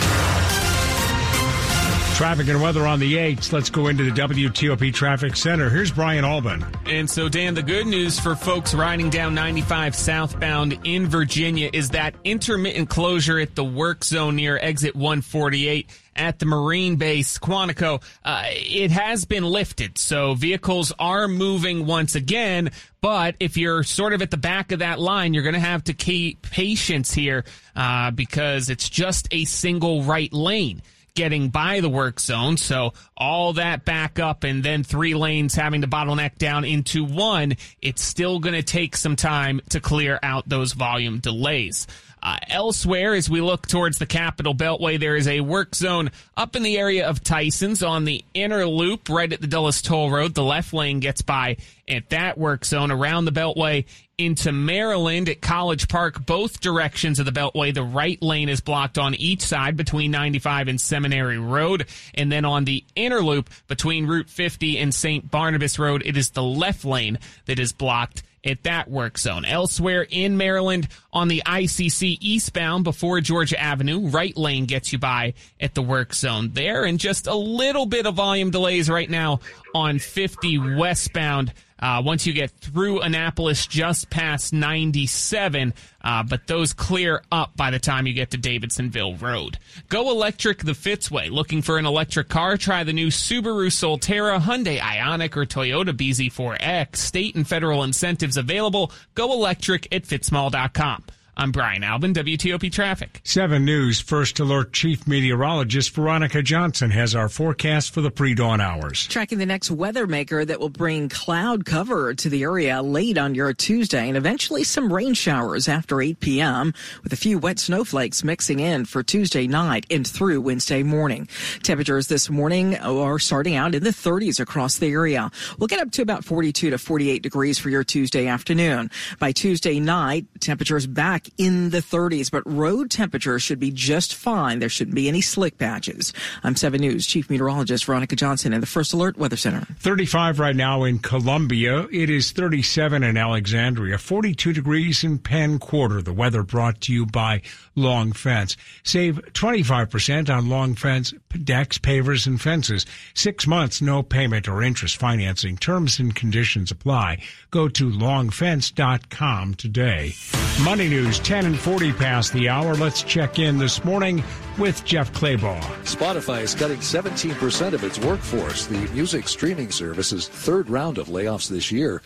Traffic 2.13 2.47
and 2.47 2.61
weather 2.61 2.85
on 2.85 2.99
the 2.99 3.15
8s. 3.15 3.51
Let's 3.51 3.71
go 3.71 3.87
into 3.87 4.03
the 4.03 4.11
WTOP 4.11 4.93
Traffic 4.93 5.35
Center. 5.35 5.67
Here's 5.67 5.91
Brian 5.91 6.23
Albin. 6.23 6.63
And 6.85 7.09
so, 7.09 7.27
Dan, 7.27 7.55
the 7.55 7.63
good 7.63 7.87
news 7.87 8.19
for 8.19 8.35
folks 8.35 8.75
riding 8.75 9.09
down 9.09 9.33
95 9.33 9.95
southbound 9.95 10.79
in 10.83 11.07
Virginia 11.07 11.71
is 11.73 11.89
that 11.89 12.13
intermittent 12.23 12.87
closure 12.87 13.39
at 13.39 13.55
the 13.55 13.63
work 13.63 14.03
zone 14.03 14.35
near 14.35 14.57
exit 14.57 14.95
148 14.95 15.89
at 16.15 16.37
the 16.37 16.45
Marine 16.45 16.97
base 16.97 17.39
Quantico, 17.39 18.01
uh, 18.23 18.43
it 18.47 18.91
has 18.91 19.25
been 19.25 19.43
lifted. 19.43 19.97
So 19.97 20.35
vehicles 20.35 20.93
are 20.99 21.27
moving 21.27 21.87
once 21.87 22.13
again. 22.13 22.69
But 23.01 23.35
if 23.39 23.57
you're 23.57 23.81
sort 23.81 24.13
of 24.13 24.21
at 24.21 24.29
the 24.29 24.37
back 24.37 24.71
of 24.71 24.79
that 24.79 24.99
line, 24.99 25.33
you're 25.33 25.43
going 25.43 25.53
to 25.55 25.59
have 25.59 25.85
to 25.85 25.93
keep 25.93 26.43
patience 26.43 27.11
here 27.11 27.43
uh, 27.75 28.11
because 28.11 28.69
it's 28.69 28.87
just 28.87 29.27
a 29.31 29.45
single 29.45 30.03
right 30.03 30.31
lane 30.31 30.83
getting 31.15 31.49
by 31.49 31.79
the 31.79 31.89
work 31.89 32.19
zone. 32.19 32.57
So 32.57 32.93
all 33.15 33.53
that 33.53 33.85
back 33.85 34.19
up 34.19 34.43
and 34.43 34.63
then 34.63 34.83
three 34.83 35.13
lanes 35.13 35.53
having 35.53 35.81
to 35.81 35.87
bottleneck 35.87 36.37
down 36.37 36.65
into 36.65 37.05
one, 37.05 37.55
it's 37.81 38.01
still 38.01 38.39
going 38.39 38.55
to 38.55 38.63
take 38.63 38.95
some 38.95 39.15
time 39.15 39.61
to 39.69 39.79
clear 39.79 40.19
out 40.23 40.49
those 40.49 40.73
volume 40.73 41.19
delays. 41.19 41.87
Uh, 42.23 42.37
elsewhere, 42.47 43.13
as 43.13 43.29
we 43.29 43.41
look 43.41 43.67
towards 43.67 43.97
the 43.97 44.05
Capital 44.05 44.55
Beltway, 44.55 44.97
there 44.97 45.17
is 45.17 45.27
a 45.27 45.41
work 45.41 45.75
zone 45.75 46.09
up 46.37 46.55
in 46.55 46.63
the 46.63 46.77
area 46.77 47.05
of 47.05 47.21
Tyson's 47.21 47.83
on 47.83 48.05
the 48.05 48.23
inner 48.33 48.65
loop 48.65 49.09
right 49.09 49.31
at 49.33 49.41
the 49.41 49.47
Dulles 49.47 49.81
Toll 49.81 50.09
Road. 50.09 50.33
The 50.33 50.41
left 50.41 50.71
lane 50.71 51.01
gets 51.01 51.21
by 51.21 51.57
at 51.85 52.11
that 52.11 52.37
work 52.37 52.63
zone 52.63 52.91
around 52.91 53.25
the 53.25 53.33
Beltway 53.33 53.83
into 54.17 54.53
Maryland 54.53 55.27
at 55.27 55.41
College 55.41 55.89
Park, 55.89 56.25
both 56.25 56.61
directions 56.61 57.19
of 57.19 57.25
the 57.25 57.33
Beltway. 57.33 57.73
The 57.73 57.83
right 57.83 58.21
lane 58.21 58.47
is 58.47 58.61
blocked 58.61 58.97
on 58.97 59.15
each 59.15 59.41
side 59.41 59.75
between 59.75 60.11
95 60.11 60.69
and 60.69 60.79
Seminary 60.79 61.39
Road. 61.39 61.87
And 62.13 62.31
then 62.31 62.45
on 62.45 62.63
the 62.63 62.85
inner 62.95 63.19
loop 63.19 63.49
between 63.67 64.07
Route 64.07 64.29
50 64.29 64.77
and 64.77 64.93
St. 64.93 65.29
Barnabas 65.29 65.77
Road, 65.77 66.03
it 66.05 66.15
is 66.15 66.29
the 66.29 66.43
left 66.43 66.85
lane 66.85 67.19
that 67.47 67.59
is 67.59 67.73
blocked 67.73 68.23
at 68.45 68.63
that 68.63 68.89
work 68.89 69.17
zone. 69.17 69.45
Elsewhere 69.45 70.05
in 70.09 70.37
Maryland 70.37 70.87
on 71.11 71.27
the 71.27 71.43
ICC 71.45 72.17
eastbound 72.21 72.83
before 72.83 73.21
Georgia 73.21 73.59
Avenue, 73.59 74.07
right 74.09 74.35
lane 74.35 74.65
gets 74.65 74.91
you 74.91 74.99
by 74.99 75.33
at 75.59 75.73
the 75.73 75.81
work 75.81 76.13
zone 76.13 76.51
there 76.53 76.83
and 76.85 76.99
just 76.99 77.27
a 77.27 77.35
little 77.35 77.85
bit 77.85 78.05
of 78.05 78.15
volume 78.15 78.51
delays 78.51 78.89
right 78.89 79.09
now 79.09 79.39
on 79.73 79.99
50 79.99 80.75
westbound 80.77 81.53
uh, 81.83 82.01
once 82.01 82.25
you 82.25 82.31
get 82.31 82.49
through 82.49 83.01
Annapolis, 83.01 83.67
just 83.67 84.09
past 84.09 84.53
97, 84.53 85.73
uh, 86.01 86.23
but 86.23 86.47
those 86.47 86.71
clear 86.71 87.21
up 87.29 87.57
by 87.57 87.71
the 87.71 87.79
time 87.79 88.07
you 88.07 88.13
get 88.13 88.31
to 88.31 88.37
Davidsonville 88.37 89.21
Road. 89.21 89.57
Go 89.89 90.09
electric 90.09 90.59
the 90.59 90.71
Fitzway. 90.71 91.29
Looking 91.29 91.61
for 91.61 91.77
an 91.77 91.85
electric 91.85 92.29
car? 92.29 92.55
Try 92.55 92.85
the 92.85 92.93
new 92.93 93.07
Subaru 93.07 93.67
Solterra, 93.67 94.39
Hyundai 94.39 94.79
Ioniq, 94.79 95.35
or 95.35 95.45
Toyota 95.45 95.89
BZ4X. 95.89 96.95
State 96.95 97.35
and 97.35 97.45
federal 97.45 97.83
incentives 97.83 98.37
available. 98.37 98.89
Go 99.13 99.33
electric 99.33 99.93
at 99.93 100.03
fitzmall.com. 100.03 101.03
I'm 101.35 101.51
Brian 101.51 101.83
Albin, 101.83 102.13
WTOP 102.13 102.71
Traffic. 102.71 103.19
7 103.23 103.65
News 103.65 103.99
First 103.99 104.39
Alert 104.39 104.71
Chief 104.71 105.07
Meteorologist 105.07 105.89
Veronica 105.95 106.43
Johnson 106.43 106.91
has 106.91 107.15
our 107.15 107.27
forecast 107.27 107.91
for 107.91 108.01
the 108.01 108.11
pre 108.11 108.35
dawn 108.35 108.61
hours. 108.61 109.07
Tracking 109.07 109.39
the 109.39 109.45
next 109.47 109.71
weather 109.71 110.05
maker 110.05 110.45
that 110.45 110.59
will 110.59 110.69
bring 110.69 111.09
cloud 111.09 111.65
cover 111.65 112.13
to 112.13 112.29
the 112.29 112.43
area 112.43 112.83
late 112.83 113.17
on 113.17 113.33
your 113.33 113.51
Tuesday 113.51 114.07
and 114.07 114.15
eventually 114.15 114.63
some 114.63 114.93
rain 114.93 115.15
showers 115.15 115.67
after 115.67 115.99
8 115.99 116.19
p.m. 116.19 116.71
with 117.01 117.13
a 117.13 117.17
few 117.17 117.39
wet 117.39 117.57
snowflakes 117.57 118.23
mixing 118.23 118.59
in 118.59 118.85
for 118.85 119.01
Tuesday 119.01 119.47
night 119.47 119.87
and 119.89 120.07
through 120.07 120.39
Wednesday 120.39 120.83
morning. 120.83 121.27
Temperatures 121.63 122.07
this 122.07 122.29
morning 122.29 122.77
are 122.77 123.17
starting 123.17 123.55
out 123.55 123.73
in 123.73 123.83
the 123.83 123.89
30s 123.89 124.39
across 124.39 124.77
the 124.77 124.91
area. 124.91 125.31
We'll 125.57 125.67
get 125.67 125.79
up 125.79 125.89
to 125.93 126.03
about 126.03 126.25
42 126.25 126.69
to 126.69 126.77
48 126.77 127.23
degrees 127.23 127.57
for 127.57 127.69
your 127.71 127.83
Tuesday 127.83 128.27
afternoon. 128.27 128.91
By 129.17 129.31
Tuesday 129.31 129.79
night, 129.79 130.27
temperatures 130.39 130.85
back 130.85 131.22
back 131.23 131.33
in 131.37 131.69
the 131.69 131.79
30s, 131.79 132.31
but 132.31 132.43
road 132.45 132.89
temperatures 132.91 133.41
should 133.41 133.59
be 133.59 133.71
just 133.71 134.15
fine. 134.15 134.59
There 134.59 134.69
shouldn't 134.69 134.95
be 134.95 135.07
any 135.07 135.21
slick 135.21 135.57
patches. 135.57 136.13
I'm 136.43 136.55
7 136.55 136.79
News 136.79 137.07
Chief 137.07 137.29
Meteorologist 137.29 137.85
Veronica 137.85 138.15
Johnson 138.15 138.53
in 138.53 138.61
the 138.61 138.67
First 138.67 138.93
Alert 138.93 139.17
Weather 139.17 139.37
Center. 139.37 139.65
35 139.79 140.39
right 140.39 140.55
now 140.55 140.83
in 140.83 140.99
Columbia. 140.99 141.87
It 141.91 142.09
is 142.09 142.31
37 142.31 143.03
in 143.03 143.17
Alexandria, 143.17 143.97
42 143.97 144.53
degrees 144.53 145.03
in 145.03 145.17
Penn 145.19 145.59
Quarter. 145.59 146.01
The 146.01 146.13
weather 146.13 146.43
brought 146.43 146.81
to 146.81 146.93
you 146.93 147.05
by 147.05 147.41
Long 147.75 148.11
Fence. 148.11 148.57
Save 148.83 149.21
25% 149.33 150.29
on 150.29 150.49
Long 150.49 150.75
Fence 150.75 151.13
decks, 151.43 151.77
pavers, 151.77 152.27
and 152.27 152.39
fences. 152.39 152.85
Six 153.13 153.47
months, 153.47 153.81
no 153.81 154.03
payment 154.03 154.47
or 154.47 154.61
interest 154.61 154.97
financing. 154.97 155.57
Terms 155.57 155.99
and 155.99 156.13
conditions 156.13 156.71
apply. 156.71 157.19
Go 157.53 157.69
to 157.69 157.91
longfence.com 157.91 159.53
today. 159.53 160.15
Money 160.63 160.89
News, 160.89 161.19
10 161.19 161.45
and 161.45 161.59
40 161.59 161.93
past 161.93 162.33
the 162.33 162.49
hour. 162.49 162.73
Let's 162.73 163.03
check 163.03 163.37
in 163.37 163.59
this 163.59 163.85
morning 163.85 164.23
with 164.57 164.83
Jeff 164.85 165.13
Clabaugh. 165.13 165.61
Spotify 165.83 166.41
is 166.41 166.55
cutting 166.55 166.79
17% 166.79 167.73
of 167.73 167.83
its 167.83 167.99
workforce. 167.99 168.65
The 168.65 168.79
music 168.95 169.27
streaming 169.27 169.69
service's 169.69 170.27
third 170.27 170.67
round 170.67 170.97
of 170.97 171.09
layoffs 171.09 171.47
this 171.47 171.71
year. 171.71 172.01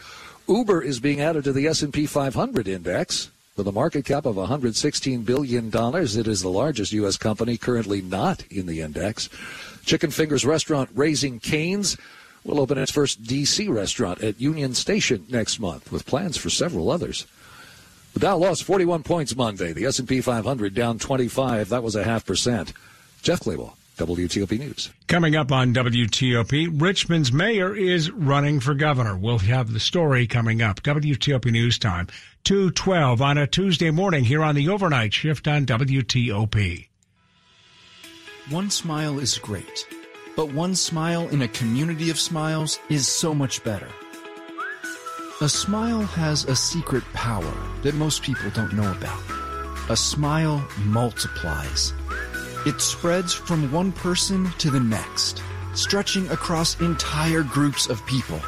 Uber 0.50 0.82
is 0.82 1.00
being 1.00 1.22
added 1.22 1.46
to 1.46 1.54
the 1.54 1.68
S&P 1.68 2.08
500 2.08 2.68
index. 2.68 3.32
With 3.56 3.70
a 3.70 3.72
market 3.72 4.04
cap 4.04 4.26
of 4.26 4.36
$116 4.36 5.26
billion, 5.26 5.72
it 5.74 6.28
is 6.28 6.42
the 6.42 6.50
largest 6.50 6.92
U.S. 6.92 7.16
company 7.16 7.56
currently 7.56 8.02
not 8.02 8.46
in 8.52 8.66
the 8.66 8.82
index. 8.82 9.30
Chicken 9.86 10.12
Fingers 10.12 10.46
restaurant 10.46 10.90
Raising 10.94 11.40
Cane's 11.40 11.96
will 12.48 12.60
open 12.60 12.78
its 12.78 12.92
first 12.92 13.24
D.C. 13.24 13.68
restaurant 13.68 14.24
at 14.24 14.42
Union 14.42 14.74
Station 14.74 15.26
next 15.30 15.60
month, 15.60 15.92
with 15.92 16.06
plans 16.06 16.38
for 16.38 16.50
several 16.50 16.90
others. 16.90 17.28
The 18.14 18.22
Dow 18.22 18.38
lost 18.38 18.64
41 18.64 19.04
points 19.04 19.36
Monday. 19.36 19.74
The 19.74 19.86
S&P 19.86 20.22
500 20.22 20.74
down 20.74 20.98
25. 20.98 21.70
That 21.70 21.84
was 21.84 21.96
a 21.96 22.04
half 22.04 22.26
percent. 22.26 22.74
Jeff 23.22 23.42
Clabaugh, 23.42 23.74
WTOP 23.98 24.58
News. 24.58 24.90
Coming 25.08 25.36
up 25.36 25.52
on 25.52 25.74
WTOP, 25.74 26.82
Richmond's 26.82 27.32
mayor 27.32 27.76
is 27.76 28.10
running 28.10 28.60
for 28.60 28.74
governor. 28.74 29.16
We'll 29.18 29.40
have 29.40 29.72
the 29.72 29.80
story 29.80 30.26
coming 30.26 30.62
up. 30.62 30.82
WTOP 30.82 31.52
News 31.52 31.78
Time, 31.78 32.08
212 32.46 33.22
on 33.22 33.38
a 33.38 33.46
Tuesday 33.46 33.92
morning 33.92 34.24
here 34.24 34.42
on 34.42 34.56
the 34.56 34.70
overnight 34.70 35.14
shift 35.14 35.48
on 35.48 35.66
WTOP. 35.66 36.88
One 38.50 38.70
smile 38.70 39.20
is 39.20 39.38
great, 39.38 39.86
but 40.38 40.54
one 40.54 40.76
smile 40.76 41.28
in 41.30 41.42
a 41.42 41.48
community 41.48 42.12
of 42.12 42.20
smiles 42.20 42.80
is 42.90 43.08
so 43.08 43.34
much 43.34 43.64
better. 43.64 43.90
A 45.42 45.50
smile 45.50 46.04
has 46.04 46.46
a 46.46 46.56
secret 46.56 47.04
power 47.14 47.54
that 47.82 47.96
most 47.96 48.22
people 48.22 48.50
don't 48.52 48.74
know 48.74 48.92
about. 48.92 49.20
A 49.90 49.98
smile 49.98 50.66
multiplies. 50.86 51.92
It 52.68 52.80
spreads 52.82 53.34
from 53.34 53.72
one 53.72 53.92
person 53.92 54.48
to 54.60 54.70
the 54.70 54.80
next, 54.80 55.42
stretching 55.74 56.30
across 56.30 56.80
entire 56.82 57.42
groups 57.42 57.90
of 57.90 58.06
people. 58.06 58.40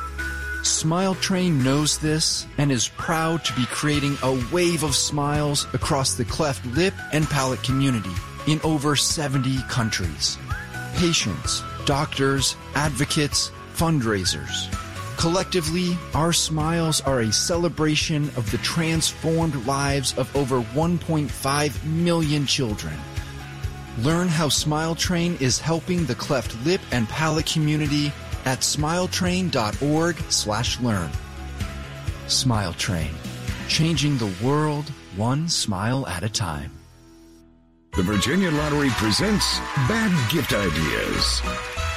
Smile 0.61 1.15
Train 1.15 1.63
knows 1.63 1.97
this 1.97 2.45
and 2.59 2.71
is 2.71 2.87
proud 2.87 3.43
to 3.45 3.53
be 3.53 3.65
creating 3.65 4.15
a 4.21 4.39
wave 4.53 4.83
of 4.83 4.95
smiles 4.95 5.65
across 5.73 6.13
the 6.13 6.25
cleft 6.25 6.63
lip 6.67 6.93
and 7.13 7.25
palate 7.29 7.63
community 7.63 8.13
in 8.45 8.59
over 8.63 8.95
70 8.95 9.57
countries. 9.69 10.37
Patients, 10.95 11.63
doctors, 11.89 12.55
advocates, 12.75 13.49
fundraisers. 13.73 14.71
Collectively, 15.17 15.97
our 16.13 16.31
smiles 16.31 17.01
are 17.01 17.21
a 17.21 17.33
celebration 17.33 18.25
of 18.37 18.51
the 18.51 18.59
transformed 18.59 19.55
lives 19.65 20.15
of 20.15 20.33
over 20.35 20.61
1.5 20.61 21.83
million 21.85 22.45
children. 22.45 22.93
Learn 24.03 24.27
how 24.27 24.49
Smile 24.49 24.93
Train 24.93 25.35
is 25.39 25.57
helping 25.57 26.05
the 26.05 26.13
cleft 26.13 26.55
lip 26.63 26.79
and 26.91 27.09
palate 27.09 27.47
community 27.47 28.13
at 28.45 28.59
smiletrain.org 28.59 30.15
slash 30.29 30.79
learn. 30.81 31.09
Smile 32.27 32.73
Train, 32.73 33.15
changing 33.67 34.19
the 34.19 34.31
world 34.43 34.87
one 35.15 35.49
smile 35.49 36.05
at 36.05 36.21
a 36.21 36.29
time. 36.29 36.78
The 37.99 38.03
Virginia 38.03 38.49
Lottery 38.49 38.87
presents 38.91 39.59
Bad 39.89 40.31
Gift 40.31 40.53
Ideas. 40.53 41.41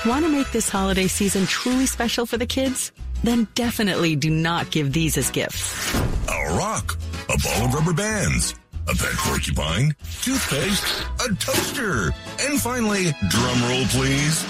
Want 0.04 0.24
to 0.24 0.32
make 0.32 0.50
this 0.50 0.68
holiday 0.68 1.06
season 1.06 1.46
truly 1.46 1.86
special 1.86 2.26
for 2.26 2.36
the 2.36 2.44
kids? 2.44 2.90
Then 3.22 3.46
definitely 3.54 4.16
do 4.16 4.28
not 4.28 4.72
give 4.72 4.92
these 4.92 5.16
as 5.16 5.30
gifts. 5.30 5.94
A 5.94 6.56
rock, 6.56 6.98
a 7.28 7.38
ball 7.38 7.66
of 7.66 7.74
rubber 7.74 7.92
bands, 7.92 8.56
a 8.88 8.96
pet 8.96 9.12
porcupine, 9.12 9.94
toothpaste, 10.22 11.06
a 11.24 11.32
toaster, 11.36 12.12
and 12.40 12.60
finally, 12.60 13.12
drum 13.28 13.62
roll 13.62 13.84
please, 13.84 14.44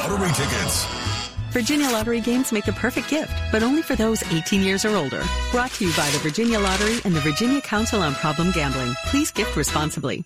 lottery 0.00 0.32
tickets. 0.32 0.84
Virginia 1.52 1.90
Lottery 1.90 2.20
games 2.20 2.50
make 2.50 2.64
the 2.64 2.72
perfect 2.72 3.08
gift, 3.08 3.32
but 3.52 3.62
only 3.62 3.82
for 3.82 3.94
those 3.94 4.24
18 4.32 4.64
years 4.64 4.84
or 4.84 4.96
older. 4.96 5.22
Brought 5.52 5.70
to 5.74 5.86
you 5.86 5.92
by 5.96 6.10
the 6.10 6.18
Virginia 6.18 6.58
Lottery 6.58 6.98
and 7.04 7.14
the 7.14 7.20
Virginia 7.20 7.60
Council 7.60 8.02
on 8.02 8.14
Problem 8.16 8.50
Gambling. 8.50 8.94
Please 9.06 9.30
gift 9.30 9.54
responsibly. 9.56 10.24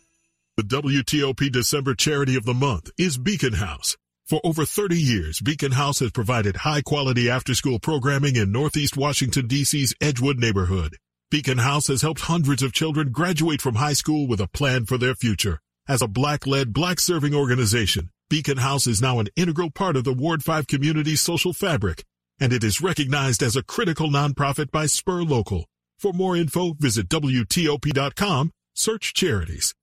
The 0.63 0.81
WTOP 0.81 1.51
December 1.51 1.97
charity 1.97 2.37
of 2.37 2.45
the 2.45 2.55
month 2.55 2.93
is 2.97 3.19
Beacon 3.19 3.55
House. 3.55 3.97
For 4.27 4.41
over 4.45 4.65
30 4.65 4.97
years, 4.97 5.41
Beacon 5.41 5.73
House 5.73 5.99
has 5.99 6.13
provided 6.13 6.59
high 6.59 6.83
quality 6.83 7.29
after 7.29 7.53
school 7.53 7.81
programming 7.81 8.37
in 8.37 8.53
Northeast 8.53 8.97
Washington, 8.97 9.49
D.C.'s 9.49 9.93
Edgewood 10.01 10.39
neighborhood. 10.39 10.99
Beacon 11.33 11.59
House 11.59 11.89
has 11.89 12.03
helped 12.03 12.21
hundreds 12.21 12.63
of 12.63 12.73
children 12.73 13.11
graduate 13.11 13.61
from 13.61 13.75
high 13.75 13.95
school 13.95 14.29
with 14.29 14.41
a 14.41 14.47
plan 14.47 14.87
for 14.87 14.99
their 14.99 15.17
future. 15.17 15.59
As 15.89 16.01
a 16.01 16.07
black-led, 16.07 16.73
black-serving 16.73 17.35
organization, 17.35 18.11
Beacon 18.31 18.59
House 18.59 18.87
is 18.87 19.03
now 19.03 19.19
an 19.19 19.31
integral 19.35 19.73
part 19.73 19.97
of 19.97 20.05
the 20.05 20.15
Ward 20.15 20.45
5 20.45 20.69
community's 20.69 21.21
social 21.21 21.53
fabric, 21.53 22.05
and 22.39 22.53
it 22.53 22.63
is 22.63 22.81
recognized 22.81 23.43
as 23.43 23.57
a 23.57 23.65
critical 23.65 24.09
nonprofit 24.09 24.71
by 24.71 24.87
Spur 24.87 25.25
Local. 25.25 25.67
For 25.99 26.13
more 26.13 26.37
info, 26.37 26.75
visit 26.75 27.09
WTOP.com, 27.09 28.53
search 28.75 29.13
charities. 29.13 29.75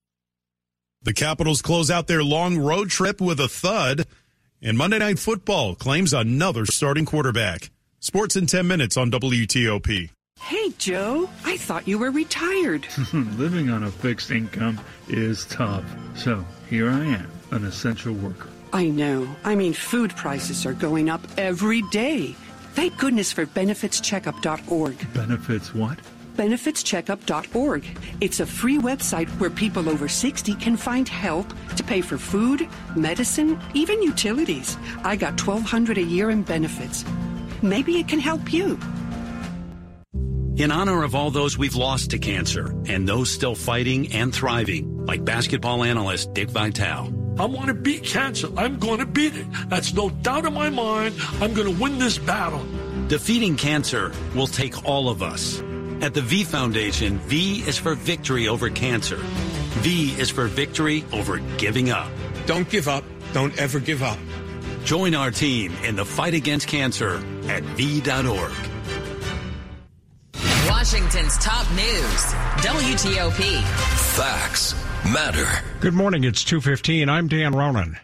The 1.02 1.14
Capitals 1.14 1.62
close 1.62 1.90
out 1.90 2.08
their 2.08 2.24
long 2.24 2.58
road 2.58 2.90
trip 2.90 3.22
with 3.22 3.40
a 3.40 3.48
thud, 3.48 4.06
and 4.62 4.78
Monday 4.78 5.00
Night 5.00 5.18
Football 5.18 5.76
claims 5.76 6.14
another 6.14 6.66
starting 6.66 7.06
quarterback. 7.06 7.70
Sports 8.02 8.36
in 8.36 8.48
10 8.48 8.68
minutes 8.68 8.98
on 8.98 9.10
WTOP. 9.10 10.10
Hey, 10.42 10.70
Joe, 10.78 11.30
I 11.46 11.56
thought 11.56 11.88
you 11.88 12.00
were 12.00 12.12
retired. 12.12 12.86
Living 13.14 13.70
on 13.70 13.84
a 13.84 13.92
fixed 13.92 14.30
income 14.30 14.78
is 15.08 15.46
tough. 15.46 15.86
So 16.18 16.46
here 16.70 16.90
I 16.90 17.06
am, 17.06 17.32
an 17.52 17.64
essential 17.64 18.14
worker. 18.14 18.50
I 18.74 18.90
know. 18.90 19.34
I 19.46 19.56
mean, 19.56 19.72
food 19.72 20.14
prices 20.18 20.66
are 20.66 20.74
going 20.74 21.10
up 21.10 21.22
every 21.38 21.82
day. 21.84 22.36
Thank 22.74 22.98
goodness 22.98 23.32
for 23.32 23.46
benefitscheckup.org. 23.46 25.14
Benefits 25.14 25.74
what? 25.74 25.98
benefitscheckup.org. 26.40 27.84
It's 28.22 28.40
a 28.40 28.46
free 28.46 28.78
website 28.78 29.28
where 29.42 29.50
people 29.50 29.90
over 29.90 30.08
60 30.08 30.56
can 30.56 30.78
find 30.78 31.10
help 31.10 31.54
to 31.76 31.84
pay 31.84 32.00
for 32.00 32.18
food, 32.18 32.66
medicine, 32.96 33.60
even 33.74 34.02
utilities. 34.02 34.78
I 35.04 35.18
got 35.18 35.32
1200 35.32 35.98
a 35.98 36.02
year 36.02 36.30
in 36.30 36.44
benefits. 36.44 37.04
Maybe 37.62 38.00
it 38.00 38.08
can 38.08 38.20
help 38.20 38.54
you. 38.54 38.80
In 40.56 40.72
honor 40.72 41.04
of 41.04 41.14
all 41.14 41.30
those 41.30 41.58
we've 41.58 41.76
lost 41.76 42.12
to 42.12 42.18
cancer 42.18 42.74
and 42.88 43.06
those 43.06 43.30
still 43.30 43.56
fighting 43.56 44.14
and 44.14 44.34
thriving, 44.34 45.06
like 45.06 45.26
basketball 45.26 45.84
analyst 45.84 46.34
Dick 46.34 46.50
Vitale. 46.50 47.14
I 47.38 47.46
want 47.46 47.68
to 47.68 47.74
beat 47.74 48.04
cancer. 48.04 48.48
I'm 48.58 48.80
going 48.80 49.00
to 49.00 49.06
beat 49.06 49.36
it. 49.36 49.48
That's 49.68 49.94
no 49.94 50.10
doubt 50.10 50.46
in 50.46 50.54
my 50.54 50.70
mind. 50.70 51.16
I'm 51.42 51.54
going 51.54 51.74
to 51.74 51.82
win 51.82 52.00
this 52.00 52.18
battle. 52.18 52.66
Defeating 53.08 53.58
cancer 53.58 54.14
will 54.36 54.48
take 54.48 54.86
all 54.86 55.10
of 55.10 55.22
us. 55.22 55.62
At 56.02 56.14
the 56.14 56.22
V 56.22 56.46
Foundation, 56.46 57.18
V 57.20 57.60
is 57.68 57.78
for 57.78 57.94
victory 57.94 58.48
over 58.48 58.70
cancer. 58.70 59.18
V 59.18 60.12
is 60.18 60.30
for 60.30 60.46
victory 60.48 61.04
over 61.12 61.40
giving 61.58 61.90
up. 61.90 62.10
Don't 62.46 62.70
give 62.70 62.88
up. 62.88 63.04
Don't 63.34 63.58
ever 63.60 63.80
give 63.82 64.02
up. 64.02 64.18
Join 64.86 65.14
our 65.14 65.30
team 65.30 65.74
in 65.84 65.98
the 65.98 66.06
fight 66.06 66.34
against 66.34 66.68
cancer 66.68 67.18
at 67.50 67.64
V.org. 67.76 68.52
Washington's 70.70 71.38
top 71.40 71.70
news, 71.72 72.22
WTOP. 72.64 73.62
Facts 74.16 74.74
matter. 75.06 75.48
Good 75.82 75.94
morning. 75.94 76.24
It's 76.24 76.44
2:15. 76.46 77.10
I'm 77.10 77.28
Dan 77.28 77.54
Ronan. 77.54 78.00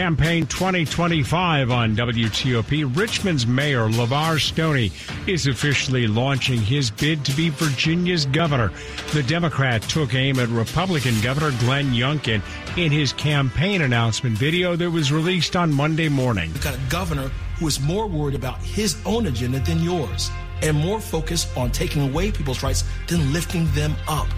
Campaign 0.00 0.46
2025 0.46 1.70
on 1.70 1.94
WTOP. 1.94 2.96
Richmond's 2.96 3.46
Mayor 3.46 3.86
LeVar 3.86 4.40
Stoney 4.40 4.90
is 5.26 5.46
officially 5.46 6.06
launching 6.06 6.58
his 6.58 6.90
bid 6.90 7.22
to 7.26 7.36
be 7.36 7.50
Virginia's 7.50 8.24
governor. 8.24 8.72
The 9.12 9.22
Democrat 9.22 9.82
took 9.82 10.14
aim 10.14 10.38
at 10.38 10.48
Republican 10.48 11.20
Governor 11.20 11.50
Glenn 11.60 11.92
Youngkin 11.92 12.40
in 12.78 12.90
his 12.90 13.12
campaign 13.12 13.82
announcement 13.82 14.38
video 14.38 14.74
that 14.74 14.90
was 14.90 15.12
released 15.12 15.54
on 15.54 15.70
Monday 15.70 16.08
morning. 16.08 16.50
We've 16.54 16.64
got 16.64 16.76
a 16.76 16.88
governor 16.88 17.28
who 17.58 17.66
is 17.66 17.78
more 17.78 18.06
worried 18.06 18.36
about 18.36 18.56
his 18.62 18.96
own 19.04 19.26
agenda 19.26 19.60
than 19.60 19.82
yours 19.82 20.30
and 20.62 20.78
more 20.78 20.98
focused 20.98 21.54
on 21.58 21.72
taking 21.72 22.08
away 22.08 22.32
people's 22.32 22.62
rights 22.62 22.84
than 23.06 23.34
lifting 23.34 23.70
them 23.72 23.94
up. 24.08 24.28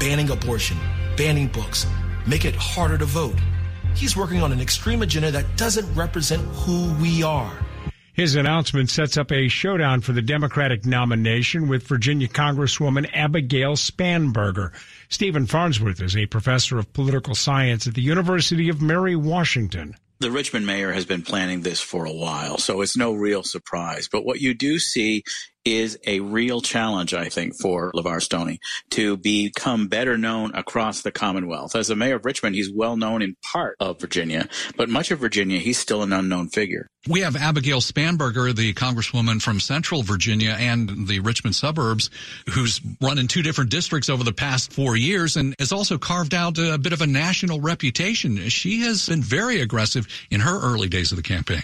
Banning 0.00 0.30
abortion, 0.30 0.78
banning 1.18 1.48
books, 1.48 1.86
make 2.26 2.46
it 2.46 2.56
harder 2.56 2.96
to 2.96 3.04
vote. 3.04 3.36
He's 3.94 4.16
working 4.16 4.42
on 4.42 4.52
an 4.52 4.60
extreme 4.60 5.02
agenda 5.02 5.30
that 5.30 5.56
doesn't 5.56 5.94
represent 5.94 6.42
who 6.48 6.92
we 6.94 7.22
are. 7.22 7.52
His 8.14 8.34
announcement 8.34 8.90
sets 8.90 9.16
up 9.16 9.32
a 9.32 9.48
showdown 9.48 10.02
for 10.02 10.12
the 10.12 10.20
Democratic 10.20 10.84
nomination 10.84 11.66
with 11.66 11.86
Virginia 11.86 12.28
Congresswoman 12.28 13.08
Abigail 13.14 13.72
Spanberger. 13.72 14.72
Stephen 15.08 15.46
Farnsworth 15.46 16.02
is 16.02 16.14
a 16.14 16.26
professor 16.26 16.78
of 16.78 16.92
political 16.92 17.34
science 17.34 17.86
at 17.86 17.94
the 17.94 18.02
University 18.02 18.68
of 18.68 18.82
Mary 18.82 19.16
Washington. 19.16 19.96
The 20.18 20.30
Richmond 20.30 20.66
mayor 20.66 20.92
has 20.92 21.06
been 21.06 21.22
planning 21.22 21.62
this 21.62 21.80
for 21.80 22.04
a 22.04 22.12
while, 22.12 22.58
so 22.58 22.82
it's 22.82 22.96
no 22.96 23.12
real 23.12 23.42
surprise. 23.42 24.08
But 24.12 24.24
what 24.24 24.40
you 24.40 24.52
do 24.54 24.78
see 24.78 25.24
is 25.64 25.98
a 26.06 26.20
real 26.20 26.60
challenge, 26.60 27.14
I 27.14 27.28
think, 27.28 27.54
for 27.60 27.92
LeVar 27.92 28.20
Stoney 28.22 28.60
to 28.90 29.16
become 29.16 29.88
better 29.88 30.18
known 30.18 30.54
across 30.54 31.02
the 31.02 31.12
Commonwealth. 31.12 31.76
As 31.76 31.88
the 31.88 31.96
mayor 31.96 32.16
of 32.16 32.24
Richmond, 32.24 32.54
he's 32.54 32.72
well 32.72 32.96
known 32.96 33.22
in 33.22 33.36
part 33.52 33.76
of 33.80 34.00
Virginia, 34.00 34.48
but 34.76 34.88
much 34.88 35.10
of 35.10 35.18
Virginia, 35.18 35.58
he's 35.58 35.78
still 35.78 36.02
an 36.02 36.12
unknown 36.12 36.48
figure. 36.48 36.88
We 37.08 37.20
have 37.20 37.34
Abigail 37.34 37.80
Spanberger, 37.80 38.54
the 38.54 38.74
congresswoman 38.74 39.42
from 39.42 39.58
Central 39.58 40.02
Virginia 40.02 40.56
and 40.58 41.08
the 41.08 41.20
Richmond 41.20 41.56
suburbs, 41.56 42.10
who's 42.50 42.80
run 43.00 43.18
in 43.18 43.26
two 43.26 43.42
different 43.42 43.70
districts 43.70 44.08
over 44.08 44.22
the 44.22 44.32
past 44.32 44.72
four 44.72 44.96
years 44.96 45.36
and 45.36 45.54
has 45.58 45.72
also 45.72 45.98
carved 45.98 46.34
out 46.34 46.58
a 46.58 46.78
bit 46.78 46.92
of 46.92 47.00
a 47.00 47.06
national 47.06 47.60
reputation. 47.60 48.36
She 48.48 48.80
has 48.82 49.08
been 49.08 49.22
very 49.22 49.60
aggressive 49.60 50.06
in 50.30 50.40
her 50.40 50.60
early 50.60 50.88
days 50.88 51.10
of 51.10 51.16
the 51.16 51.22
campaign. 51.22 51.62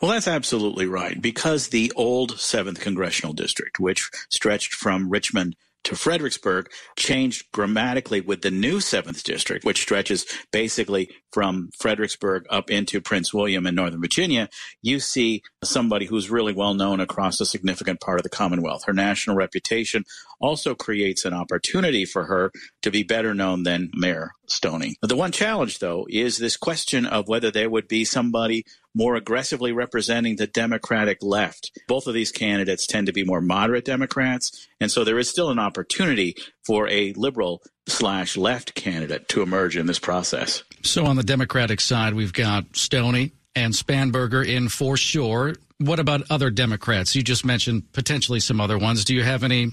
Well, 0.00 0.10
that's 0.10 0.28
absolutely 0.28 0.86
right. 0.86 1.20
Because 1.20 1.68
the 1.68 1.92
old 1.96 2.36
7th 2.36 2.80
Congressional 2.80 3.32
District, 3.32 3.78
which 3.80 4.10
stretched 4.30 4.74
from 4.74 5.10
Richmond 5.10 5.56
to 5.84 5.94
Fredericksburg, 5.94 6.68
changed 6.96 7.46
grammatically 7.52 8.20
with 8.20 8.42
the 8.42 8.50
new 8.50 8.78
7th 8.78 9.22
District, 9.22 9.64
which 9.64 9.82
stretches 9.82 10.26
basically 10.52 11.08
from 11.32 11.70
Fredericksburg 11.78 12.44
up 12.50 12.70
into 12.70 13.00
Prince 13.00 13.32
William 13.32 13.66
in 13.66 13.76
Northern 13.76 14.00
Virginia, 14.00 14.48
you 14.82 14.98
see 14.98 15.42
somebody 15.62 16.06
who's 16.06 16.28
really 16.28 16.52
well 16.52 16.74
known 16.74 16.98
across 16.98 17.40
a 17.40 17.46
significant 17.46 18.00
part 18.00 18.18
of 18.18 18.24
the 18.24 18.28
Commonwealth. 18.28 18.84
Her 18.84 18.92
national 18.92 19.36
reputation 19.36 20.04
also 20.40 20.74
creates 20.74 21.24
an 21.24 21.34
opportunity 21.34 22.04
for 22.04 22.24
her 22.24 22.50
to 22.82 22.90
be 22.90 23.04
better 23.04 23.32
known 23.32 23.62
than 23.62 23.90
Mayor 23.94 24.32
Stoney. 24.48 24.96
The 25.02 25.16
one 25.16 25.32
challenge, 25.32 25.78
though, 25.78 26.06
is 26.08 26.38
this 26.38 26.56
question 26.56 27.06
of 27.06 27.28
whether 27.28 27.50
there 27.50 27.70
would 27.70 27.88
be 27.88 28.04
somebody 28.04 28.64
more 28.94 29.14
aggressively 29.14 29.72
representing 29.72 30.36
the 30.36 30.46
Democratic 30.46 31.22
left. 31.22 31.70
Both 31.86 32.06
of 32.06 32.14
these 32.14 32.32
candidates 32.32 32.86
tend 32.86 33.06
to 33.08 33.12
be 33.12 33.24
more 33.24 33.42
moderate 33.42 33.84
Democrats, 33.84 34.66
and 34.80 34.90
so 34.90 35.04
there 35.04 35.18
is 35.18 35.28
still 35.28 35.50
an 35.50 35.58
opportunity 35.58 36.34
for 36.66 36.88
a 36.88 37.12
liberal 37.12 37.62
slash 37.86 38.36
left 38.36 38.74
candidate 38.74 39.28
to 39.28 39.42
emerge 39.42 39.76
in 39.76 39.86
this 39.86 39.98
process. 39.98 40.62
So 40.82 41.04
on 41.04 41.16
the 41.16 41.22
Democratic 41.22 41.80
side, 41.80 42.14
we've 42.14 42.32
got 42.32 42.74
Stoney 42.74 43.32
and 43.54 43.74
Spanberger 43.74 44.46
in 44.46 44.68
for 44.68 44.96
sure. 44.96 45.54
What 45.78 45.98
about 45.98 46.22
other 46.30 46.50
Democrats? 46.50 47.14
You 47.14 47.22
just 47.22 47.44
mentioned 47.44 47.92
potentially 47.92 48.40
some 48.40 48.60
other 48.60 48.78
ones. 48.78 49.04
Do 49.04 49.14
you 49.14 49.22
have 49.22 49.44
any 49.44 49.72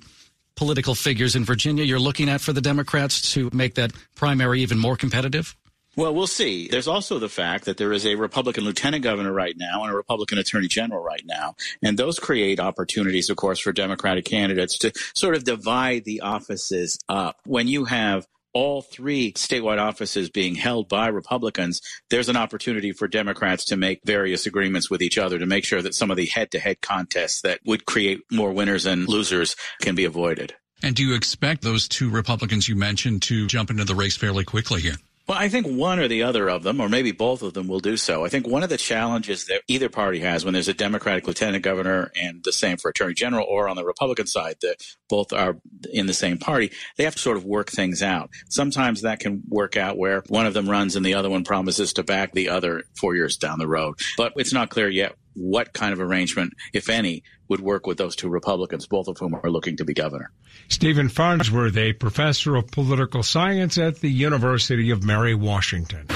political 0.55 0.95
figures 0.95 1.35
in 1.35 1.45
Virginia 1.45 1.83
you're 1.83 1.99
looking 1.99 2.29
at 2.29 2.41
for 2.41 2.53
the 2.53 2.61
Democrats 2.61 3.33
to 3.33 3.49
make 3.53 3.75
that 3.75 3.91
primary 4.15 4.61
even 4.61 4.77
more 4.77 4.95
competitive? 4.95 5.55
Well, 5.95 6.15
we'll 6.15 6.25
see. 6.25 6.67
There's 6.67 6.87
also 6.87 7.19
the 7.19 7.29
fact 7.29 7.65
that 7.65 7.77
there 7.77 7.93
is 7.93 8.05
a 8.05 8.15
Republican 8.15 8.63
lieutenant 8.63 9.03
governor 9.03 9.31
right 9.31 9.55
now 9.55 9.83
and 9.83 9.91
a 9.91 9.95
Republican 9.95 10.39
attorney 10.39 10.67
general 10.67 11.03
right 11.03 11.21
now. 11.23 11.55
And 11.83 11.99
those 11.99 12.17
create 12.17 12.59
opportunities, 12.59 13.29
of 13.29 13.37
course, 13.37 13.59
for 13.59 13.71
Democratic 13.71 14.25
candidates 14.25 14.79
to 14.79 14.91
sort 15.13 15.35
of 15.35 15.43
divide 15.43 16.03
the 16.03 16.21
offices 16.21 16.97
up. 17.07 17.37
When 17.45 17.67
you 17.67 17.85
have 17.85 18.25
all 18.53 18.81
three 18.81 19.33
statewide 19.33 19.79
offices 19.79 20.29
being 20.29 20.55
held 20.55 20.87
by 20.87 21.07
Republicans, 21.07 21.81
there's 22.09 22.29
an 22.29 22.37
opportunity 22.37 22.91
for 22.91 23.07
Democrats 23.07 23.65
to 23.65 23.75
make 23.75 23.99
various 24.05 24.45
agreements 24.45 24.89
with 24.89 25.01
each 25.01 25.17
other 25.17 25.39
to 25.39 25.45
make 25.45 25.65
sure 25.65 25.81
that 25.81 25.95
some 25.95 26.11
of 26.11 26.17
the 26.17 26.27
head 26.27 26.51
to 26.51 26.59
head 26.59 26.81
contests 26.81 27.41
that 27.41 27.59
would 27.65 27.85
create 27.85 28.19
more 28.31 28.51
winners 28.51 28.85
and 28.85 29.07
losers 29.07 29.55
can 29.81 29.95
be 29.95 30.05
avoided. 30.05 30.53
And 30.81 30.95
do 30.95 31.03
you 31.03 31.15
expect 31.15 31.61
those 31.61 31.87
two 31.87 32.09
Republicans 32.09 32.67
you 32.67 32.75
mentioned 32.75 33.21
to 33.23 33.47
jump 33.47 33.69
into 33.69 33.85
the 33.85 33.95
race 33.95 34.17
fairly 34.17 34.43
quickly 34.43 34.81
here? 34.81 34.95
Well, 35.25 35.37
I 35.37 35.47
think 35.47 35.67
one 35.67 35.99
or 35.99 36.09
the 36.09 36.23
other 36.23 36.49
of 36.49 36.63
them, 36.63 36.81
or 36.81 36.89
maybe 36.89 37.13
both 37.13 37.43
of 37.43 37.53
them, 37.53 37.67
will 37.67 37.79
do 37.79 37.95
so. 37.95 38.25
I 38.25 38.29
think 38.29 38.45
one 38.45 38.61
of 38.61 38.69
the 38.69 38.77
challenges 38.77 39.45
that 39.45 39.61
either 39.69 39.87
party 39.87 40.19
has 40.19 40.43
when 40.43 40.53
there's 40.53 40.67
a 40.67 40.73
Democratic 40.73 41.25
lieutenant 41.25 41.63
governor 41.63 42.11
and 42.21 42.43
the 42.43 42.51
same 42.51 42.75
for 42.75 42.89
attorney 42.89 43.13
general, 43.13 43.45
or 43.47 43.69
on 43.69 43.77
the 43.77 43.85
Republican 43.85 44.27
side, 44.27 44.57
that 44.61 44.83
both 45.07 45.31
are 45.31 45.57
in 45.93 46.07
the 46.07 46.13
same 46.13 46.37
party, 46.37 46.71
they 46.97 47.05
have 47.05 47.15
to 47.15 47.21
sort 47.21 47.37
of 47.37 47.45
work 47.45 47.69
things 47.69 48.03
out. 48.03 48.31
Sometimes 48.49 49.03
that 49.03 49.21
can 49.21 49.43
work 49.47 49.77
out 49.77 49.97
where 49.97 50.23
one 50.27 50.45
of 50.45 50.53
them 50.53 50.69
runs 50.69 50.97
and 50.97 51.05
the 51.05 51.13
other 51.13 51.29
one 51.29 51.45
promises 51.45 51.93
to 51.93 52.03
back 52.03 52.33
the 52.33 52.49
other 52.49 52.83
four 52.99 53.15
years 53.15 53.37
down 53.37 53.59
the 53.59 53.67
road. 53.67 53.95
But 54.17 54.33
it's 54.35 54.53
not 54.53 54.69
clear 54.69 54.89
yet 54.89 55.15
what 55.33 55.73
kind 55.73 55.93
of 55.93 55.99
arrangement, 55.99 56.53
if 56.73 56.89
any, 56.89 57.23
would 57.47 57.59
work 57.59 57.85
with 57.85 57.97
those 57.97 58.15
two 58.15 58.29
Republicans, 58.29 58.87
both 58.87 59.07
of 59.07 59.17
whom 59.17 59.35
are 59.35 59.49
looking 59.49 59.77
to 59.77 59.85
be 59.85 59.93
governor. 59.93 60.31
Stephen 60.69 61.09
Farnsworth, 61.09 61.77
a 61.77 61.93
professor 61.93 62.55
of 62.55 62.67
political 62.67 63.23
science 63.23 63.77
at 63.77 63.97
the 63.97 64.09
University 64.09 64.91
of 64.91 65.03
Mary 65.03 65.35
Washington. 65.35 66.07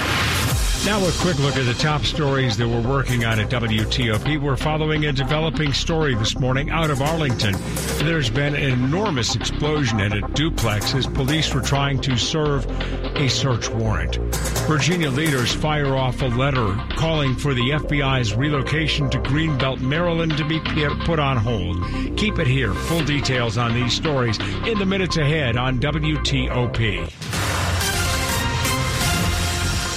Now, 0.88 1.06
a 1.06 1.12
quick 1.20 1.38
look 1.40 1.58
at 1.58 1.66
the 1.66 1.74
top 1.74 2.06
stories 2.06 2.56
that 2.56 2.66
we're 2.66 2.80
working 2.80 3.26
on 3.26 3.42
at 3.42 3.50
WTOP. 3.50 4.42
We're 4.42 4.56
following 4.56 5.04
a 5.04 5.12
developing 5.12 5.74
story 5.74 6.16
this 6.16 6.40
morning 6.40 6.70
out 6.70 6.90
of 6.90 7.02
Arlington. 7.02 7.56
There's 8.06 8.30
been 8.30 8.56
an 8.56 8.72
enormous 8.86 9.36
explosion 9.36 10.00
at 10.00 10.14
a 10.14 10.22
duplex 10.22 10.96
as 10.96 11.06
police 11.06 11.54
were 11.54 11.60
trying 11.60 12.00
to 12.04 12.16
serve 12.16 12.66
a 13.18 13.28
search 13.28 13.70
warrant. 13.70 14.16
Virginia 14.66 15.10
leaders 15.10 15.54
fire 15.54 15.94
off 15.94 16.22
a 16.22 16.28
letter 16.28 16.74
calling 16.96 17.36
for 17.36 17.54
the 17.54 17.72
FBI's 17.72 18.34
relocation 18.34 19.10
to 19.10 19.20
Greenbelt, 19.20 19.82
Maryland 19.82 20.38
to 20.38 20.48
be 20.48 20.62
put 21.04 21.20
on 21.20 21.36
hold. 21.36 21.84
Keep 22.16 22.40
it 22.40 22.48
here. 22.48 22.74
Full 22.74 23.04
details 23.04 23.58
on 23.58 23.74
these 23.74 23.94
stories 23.94 24.40
in 24.66 24.80
the 24.80 24.86
minutes 24.86 25.18
ahead 25.18 25.58
on 25.58 25.80
WTOP. 25.80 27.37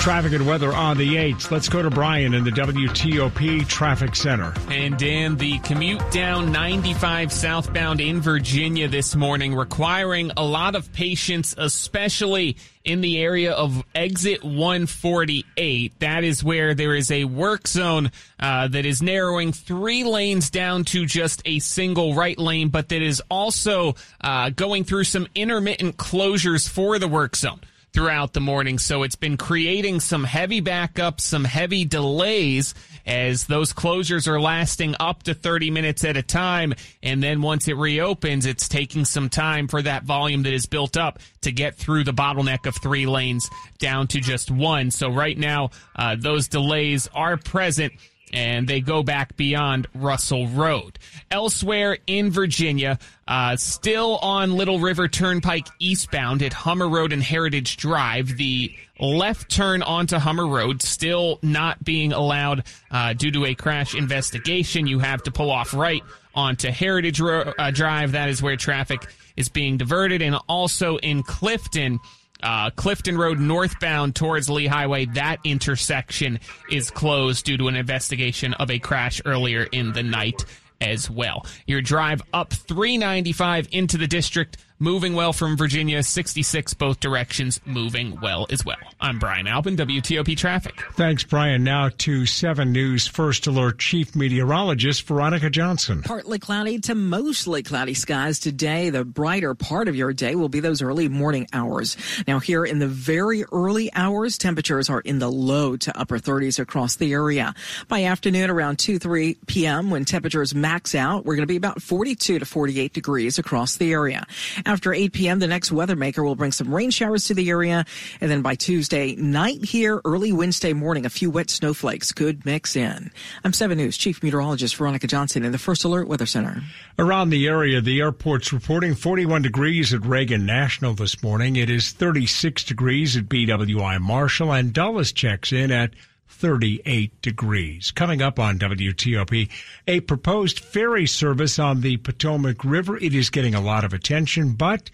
Traffic 0.01 0.33
and 0.33 0.47
weather 0.47 0.73
on 0.73 0.97
the 0.97 1.17
8th. 1.17 1.51
Let's 1.51 1.69
go 1.69 1.83
to 1.83 1.91
Brian 1.91 2.33
in 2.33 2.43
the 2.43 2.51
WTOP 2.51 3.69
Traffic 3.69 4.17
Center. 4.17 4.55
And 4.71 4.97
Dan, 4.97 5.37
the 5.37 5.59
commute 5.59 6.01
down 6.11 6.51
95 6.51 7.31
southbound 7.31 8.01
in 8.01 8.23
Virginia 8.23 8.89
this 8.89 9.15
morning 9.15 9.55
requiring 9.55 10.33
a 10.39 10.43
lot 10.43 10.75
of 10.75 10.91
patience, 10.95 11.55
especially 11.59 12.57
in 12.83 13.03
the 13.03 13.19
area 13.19 13.53
of 13.53 13.85
exit 13.95 14.43
148. 14.43 16.01
That 16.01 16.25
is 16.25 16.43
where 16.43 16.73
there 16.73 16.95
is 16.95 17.11
a 17.11 17.25
work 17.27 17.69
zone 17.69 18.11
uh, 18.41 18.69
that 18.69 18.87
is 18.87 19.03
narrowing 19.03 19.53
three 19.53 20.05
lanes 20.05 20.49
down 20.49 20.85
to 20.87 21.05
just 21.05 21.43
a 21.45 21.59
single 21.59 22.15
right 22.15 22.39
lane, 22.39 22.71
but 22.71 22.89
that 22.89 23.03
is 23.03 23.23
also 23.31 23.97
uh, 24.23 24.49
going 24.49 24.85
through 24.85 25.05
some 25.05 25.27
intermittent 25.35 25.99
closures 25.99 26.67
for 26.67 26.99
the 26.99 27.07
work 27.07 27.37
zone 27.37 27.61
throughout 27.93 28.33
the 28.33 28.41
morning. 28.41 28.79
So 28.79 29.03
it's 29.03 29.17
been 29.17 29.37
creating 29.37 30.01
some 30.01 30.25
heavy 30.25 30.63
backups, 30.63 31.21
some 31.21 31.45
heavy 31.45 31.85
delays 31.85 32.75
as 33.07 33.47
those 33.47 33.73
closures 33.73 34.29
are 34.29 34.41
lasting 34.41 34.95
up 35.01 35.23
to 35.25 35.35
30 35.35 35.71
minutes 35.71 36.05
at 36.05 36.17
a 36.17 36.23
time. 36.23 36.75
And 37.03 37.23
then 37.23 37.43
once 37.43 37.67
it 37.69 37.77
reopens, 37.77 38.47
it's 38.47 38.69
taking 38.69 39.05
some 39.05 39.29
time 39.29 39.69
for 39.69 39.83
that 39.83 40.05
volume 40.05 40.43
that 40.45 40.53
is 40.53 40.67
built 40.67 40.97
up 40.97 41.19
to 41.43 41.53
get 41.53 41.77
through 41.77 42.05
the 42.05 42.13
bottleneck 42.13 42.67
of 42.67 42.77
three 42.77 43.07
lanes 43.07 43.49
down 43.79 44.07
to 44.09 44.21
just 44.21 44.51
one. 44.51 44.91
So 44.91 45.11
right 45.11 45.37
now, 45.37 45.71
uh, 45.97 46.17
those 46.19 46.49
delays 46.49 47.09
are 47.15 47.37
present 47.37 47.93
and 48.33 48.67
they 48.69 48.81
go 48.81 49.03
back 49.03 49.37
beyond 49.37 49.87
Russell 49.95 50.47
Road. 50.49 50.99
Elsewhere 51.31 51.99
in 52.07 52.31
Virginia, 52.31 52.99
uh, 53.27 53.57
still 53.57 54.19
on 54.19 54.57
Little 54.57 54.81
River 54.81 55.09
Turnpike 55.09 55.69
eastbound 55.79 56.43
at 56.43 56.53
Hummer 56.53 56.89
Road 56.89 57.13
and 57.13 57.23
Heritage 57.23 57.77
Drive, 57.77 58.37
the 58.37 58.75
left 58.99 59.51
turn 59.51 59.83
onto 59.83 60.17
Hummer 60.17 60.47
Road 60.47 60.83
still 60.83 61.39
not 61.43 61.83
being 61.83 62.13
allowed 62.13 62.65
uh, 62.91 63.13
due 63.15 63.31
to 63.31 63.47
a 63.47 63.55
crash 63.55 63.95
investigation. 63.95 64.87
You 64.87 64.99
have 64.99 65.23
to 65.25 65.31
pull 65.31 65.51
off 65.51 65.75
right 65.75 66.03
onto 66.35 66.71
Heritage 66.71 67.21
Ro- 67.21 67.53
uh, 67.59 67.71
Drive. 67.71 68.13
That 68.13 68.29
is 68.29 68.43
where 68.43 68.57
traffic 68.57 69.07
is 69.37 69.49
being 69.49 69.77
diverted. 69.77 70.23
And 70.23 70.37
also 70.49 70.97
in 70.99 71.23
Clifton, 71.23 71.99
uh, 72.43 72.71
Clifton 72.71 73.17
Road 73.17 73.39
northbound 73.39 74.15
towards 74.15 74.49
Lee 74.49 74.67
Highway, 74.67 75.07
that 75.07 75.39
intersection 75.45 76.41
is 76.71 76.91
closed 76.91 77.45
due 77.45 77.57
to 77.57 77.69
an 77.69 77.77
investigation 77.77 78.55
of 78.55 78.71
a 78.71 78.79
crash 78.79 79.21
earlier 79.25 79.65
in 79.65 79.93
the 79.93 80.03
night 80.03 80.45
as 80.81 81.11
well. 81.11 81.47
Your 81.67 81.83
drive 81.83 82.23
up 82.33 82.53
395 82.53 83.69
into 83.73 83.99
the 83.99 84.07
district 84.07 84.57
moving 84.81 85.13
well 85.15 85.35
from 85.35 85.59
Virginia, 85.59 86.03
66 86.03 86.73
both 86.75 86.99
directions, 87.01 87.61
moving 87.67 88.19
well 88.21 88.47
as 88.51 88.65
well. 88.65 88.79
I'm 88.99 89.19
Brian 89.19 89.47
Albin, 89.47 89.77
WTOP 89.77 90.37
Traffic. 90.39 90.83
Thanks, 90.95 91.23
Brian. 91.23 91.63
Now 91.63 91.91
to 91.99 92.25
7 92.25 92.73
News 92.73 93.07
First 93.07 93.47
Alert 93.47 93.79
Chief 93.79 94.17
Meteorologist 94.17 95.07
Veronica 95.07 95.51
Johnson. 95.51 96.03
Partly 96.03 96.39
cloudy 96.39 96.79
to 96.81 96.95
mostly 96.95 97.63
cloudy 97.63 97.93
skies 97.93 98.39
today. 98.39 98.89
The 98.89 99.05
brighter 99.05 99.55
part 99.55 99.87
of 99.87 99.95
your 99.95 100.15
day 100.15 100.35
will 100.35 100.49
be 100.49 100.61
those 100.61 100.81
early 100.81 101.09
morning 101.09 101.47
hours. 101.53 101.99
Now, 102.27 102.39
here 102.39 102.65
in 102.65 102.79
the 102.79 102.89
very 102.89 103.45
early 103.53 103.93
hours, 103.93 104.39
temperatures 104.39 104.89
are 104.89 105.01
in 105.01 105.19
the 105.19 105.31
low 105.31 105.77
to 105.77 105.99
upper 105.99 106.19
30s 106.19 106.59
across 106.59 106.97
the 106.97 107.13
area. 107.13 107.55
By 107.89 108.05
afternoon, 108.05 108.49
around 108.49 108.79
2 108.79 108.99
3 108.99 109.37
p.m., 109.47 109.91
when 109.91 110.07
temperatures 110.07 110.55
max 110.55 110.95
out, 110.95 111.27
we're 111.27 111.37
going 111.37 111.47
to 111.47 111.53
be 111.53 111.57
about 111.57 111.83
42 111.83 112.39
to 112.39 112.47
48 112.47 112.95
degrees 112.95 113.39
across 113.39 113.77
the 113.77 113.93
area. 113.93 114.27
After 114.71 114.95
8 114.95 115.13
p.m., 115.13 115.41
the 115.41 115.49
next 115.49 115.73
weather 115.73 115.97
maker 115.97 116.23
will 116.23 116.37
bring 116.37 116.53
some 116.53 116.73
rain 116.73 116.91
showers 116.93 117.25
to 117.25 117.35
the 117.35 117.51
area. 117.51 117.85
And 118.21 118.31
then 118.31 118.41
by 118.41 118.55
Tuesday 118.55 119.17
night 119.17 119.65
here, 119.65 120.01
early 120.05 120.31
Wednesday 120.31 120.73
morning, 120.73 121.05
a 121.05 121.11
few 121.11 121.29
wet 121.29 121.51
snowflakes 121.51 122.13
could 122.13 122.47
mix 122.47 122.77
in. 122.77 123.11
I'm 123.43 123.53
7 123.53 123.77
News 123.77 123.97
Chief 123.97 124.23
Meteorologist 124.23 124.77
Veronica 124.77 125.09
Johnson 125.09 125.45
in 125.45 125.51
the 125.51 125.59
First 125.59 125.83
Alert 125.83 126.07
Weather 126.07 126.25
Center. 126.25 126.63
Around 127.01 127.31
the 127.31 127.49
area, 127.49 127.81
the 127.81 127.99
airport's 127.99 128.53
reporting 128.53 128.95
41 128.95 129.43
degrees 129.43 129.93
at 129.93 130.07
Reagan 130.07 130.47
National 130.47 130.95
this 130.95 131.21
morning. 131.21 131.57
It 131.57 131.69
is 131.69 131.91
36 131.91 132.63
degrees 132.63 133.17
at 133.17 133.25
BWI 133.25 134.01
Marshall, 134.01 134.53
and 134.53 134.73
Dulles 134.73 135.11
checks 135.11 135.53
in 135.53 135.73
at 135.73 135.91
38 136.31 137.21
degrees. 137.21 137.91
Coming 137.91 138.23
up 138.23 138.39
on 138.39 138.59
WTOP, 138.59 139.51
a 139.87 140.01
proposed 140.01 140.61
ferry 140.61 141.07
service 141.07 141.59
on 141.59 141.83
the 141.83 141.99
Potomac 141.99 142.65
River. 142.65 142.97
It 142.97 143.15
is 143.15 143.31
getting 143.31 143.55
a 143.55 143.61
lot 143.61 143.85
of 143.85 143.93
attention, 143.93 144.53
but 144.53 144.91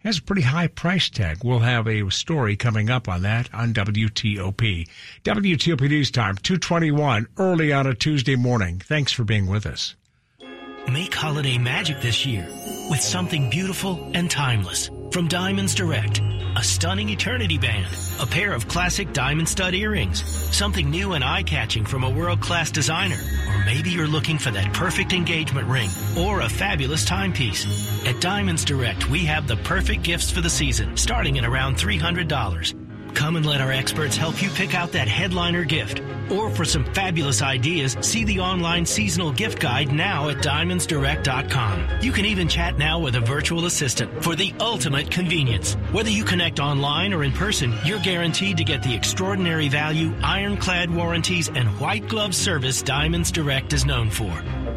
has 0.00 0.18
a 0.18 0.22
pretty 0.22 0.42
high 0.42 0.66
price 0.66 1.08
tag. 1.08 1.38
We'll 1.44 1.60
have 1.60 1.86
a 1.86 2.10
story 2.10 2.56
coming 2.56 2.90
up 2.90 3.08
on 3.08 3.22
that 3.22 3.52
on 3.54 3.72
WTOP. 3.72 4.88
WTOP 5.24 5.80
News 5.88 6.10
Time, 6.10 6.36
221, 6.36 7.26
early 7.36 7.72
on 7.72 7.86
a 7.86 7.94
Tuesday 7.94 8.36
morning. 8.36 8.78
Thanks 8.78 9.12
for 9.12 9.24
being 9.24 9.46
with 9.46 9.66
us. 9.66 9.94
Make 10.90 11.14
holiday 11.14 11.58
magic 11.58 12.00
this 12.00 12.26
year 12.26 12.48
with 12.88 13.00
something 13.00 13.50
beautiful 13.50 14.10
and 14.14 14.30
timeless 14.30 14.90
from 15.12 15.28
Diamonds 15.28 15.74
Direct. 15.74 16.20
A 16.60 16.62
stunning 16.62 17.08
eternity 17.08 17.56
band, 17.56 17.86
a 18.20 18.26
pair 18.26 18.52
of 18.52 18.68
classic 18.68 19.14
diamond 19.14 19.48
stud 19.48 19.72
earrings, 19.72 20.22
something 20.54 20.90
new 20.90 21.14
and 21.14 21.24
eye-catching 21.24 21.86
from 21.86 22.04
a 22.04 22.10
world-class 22.10 22.70
designer, 22.70 23.16
or 23.48 23.64
maybe 23.64 23.88
you're 23.88 24.06
looking 24.06 24.36
for 24.36 24.50
that 24.50 24.74
perfect 24.74 25.14
engagement 25.14 25.68
ring 25.68 25.88
or 26.18 26.42
a 26.42 26.50
fabulous 26.50 27.06
timepiece. 27.06 27.64
At 28.06 28.20
Diamonds 28.20 28.66
Direct, 28.66 29.08
we 29.08 29.20
have 29.20 29.48
the 29.48 29.56
perfect 29.56 30.02
gifts 30.02 30.30
for 30.30 30.42
the 30.42 30.50
season, 30.50 30.98
starting 30.98 31.38
at 31.38 31.46
around 31.46 31.76
$300. 31.76 32.79
Come 33.14 33.36
and 33.36 33.46
let 33.46 33.60
our 33.60 33.72
experts 33.72 34.16
help 34.16 34.42
you 34.42 34.50
pick 34.50 34.74
out 34.74 34.92
that 34.92 35.08
headliner 35.08 35.64
gift. 35.64 36.02
Or 36.30 36.48
for 36.48 36.64
some 36.64 36.84
fabulous 36.94 37.42
ideas, 37.42 37.96
see 38.00 38.24
the 38.24 38.40
online 38.40 38.86
seasonal 38.86 39.32
gift 39.32 39.58
guide 39.58 39.92
now 39.92 40.28
at 40.28 40.38
diamondsdirect.com. 40.38 42.02
You 42.02 42.12
can 42.12 42.24
even 42.24 42.48
chat 42.48 42.78
now 42.78 43.00
with 43.00 43.16
a 43.16 43.20
virtual 43.20 43.66
assistant 43.66 44.22
for 44.22 44.36
the 44.36 44.54
ultimate 44.60 45.10
convenience. 45.10 45.74
Whether 45.90 46.10
you 46.10 46.24
connect 46.24 46.60
online 46.60 47.12
or 47.12 47.24
in 47.24 47.32
person, 47.32 47.74
you're 47.84 47.98
guaranteed 47.98 48.56
to 48.58 48.64
get 48.64 48.82
the 48.82 48.94
extraordinary 48.94 49.68
value, 49.68 50.14
ironclad 50.22 50.90
warranties, 50.90 51.48
and 51.48 51.68
white 51.80 52.06
glove 52.08 52.34
service 52.34 52.80
Diamonds 52.80 53.32
Direct 53.32 53.72
is 53.72 53.84
known 53.84 54.08
for. 54.10 54.30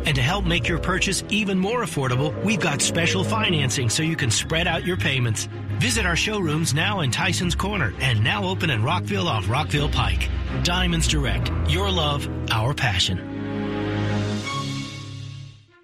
And 0.06 0.16
to 0.16 0.22
help 0.22 0.44
make 0.46 0.68
your 0.68 0.80
purchase 0.80 1.24
even 1.30 1.58
more 1.60 1.84
affordable, 1.84 2.44
we've 2.44 2.60
got 2.60 2.82
special 2.82 3.24
financing 3.24 3.90
so 3.90 4.04
you 4.04 4.18
can 4.18 4.32
spread 4.32 4.68
out 4.68 4.86
your 4.86 4.98
payments. 4.98 5.48
Visit 5.80 6.06
our 6.06 6.16
showrooms 6.16 6.74
now 6.74 7.02
in 7.02 7.12
Tyson's 7.12 7.56
Corner 7.56 7.94
and 8.00 8.24
now 8.24 8.46
open 8.46 8.70
in 8.70 8.84
Rockville 8.84 9.28
off 9.28 9.50
Rockville 9.50 9.90
Pike. 9.90 10.30
Diamonds 10.64 11.08
Direct. 11.08 11.52
Your 11.68 11.90
love, 11.90 12.28
our 12.52 12.74
passion. 12.74 13.33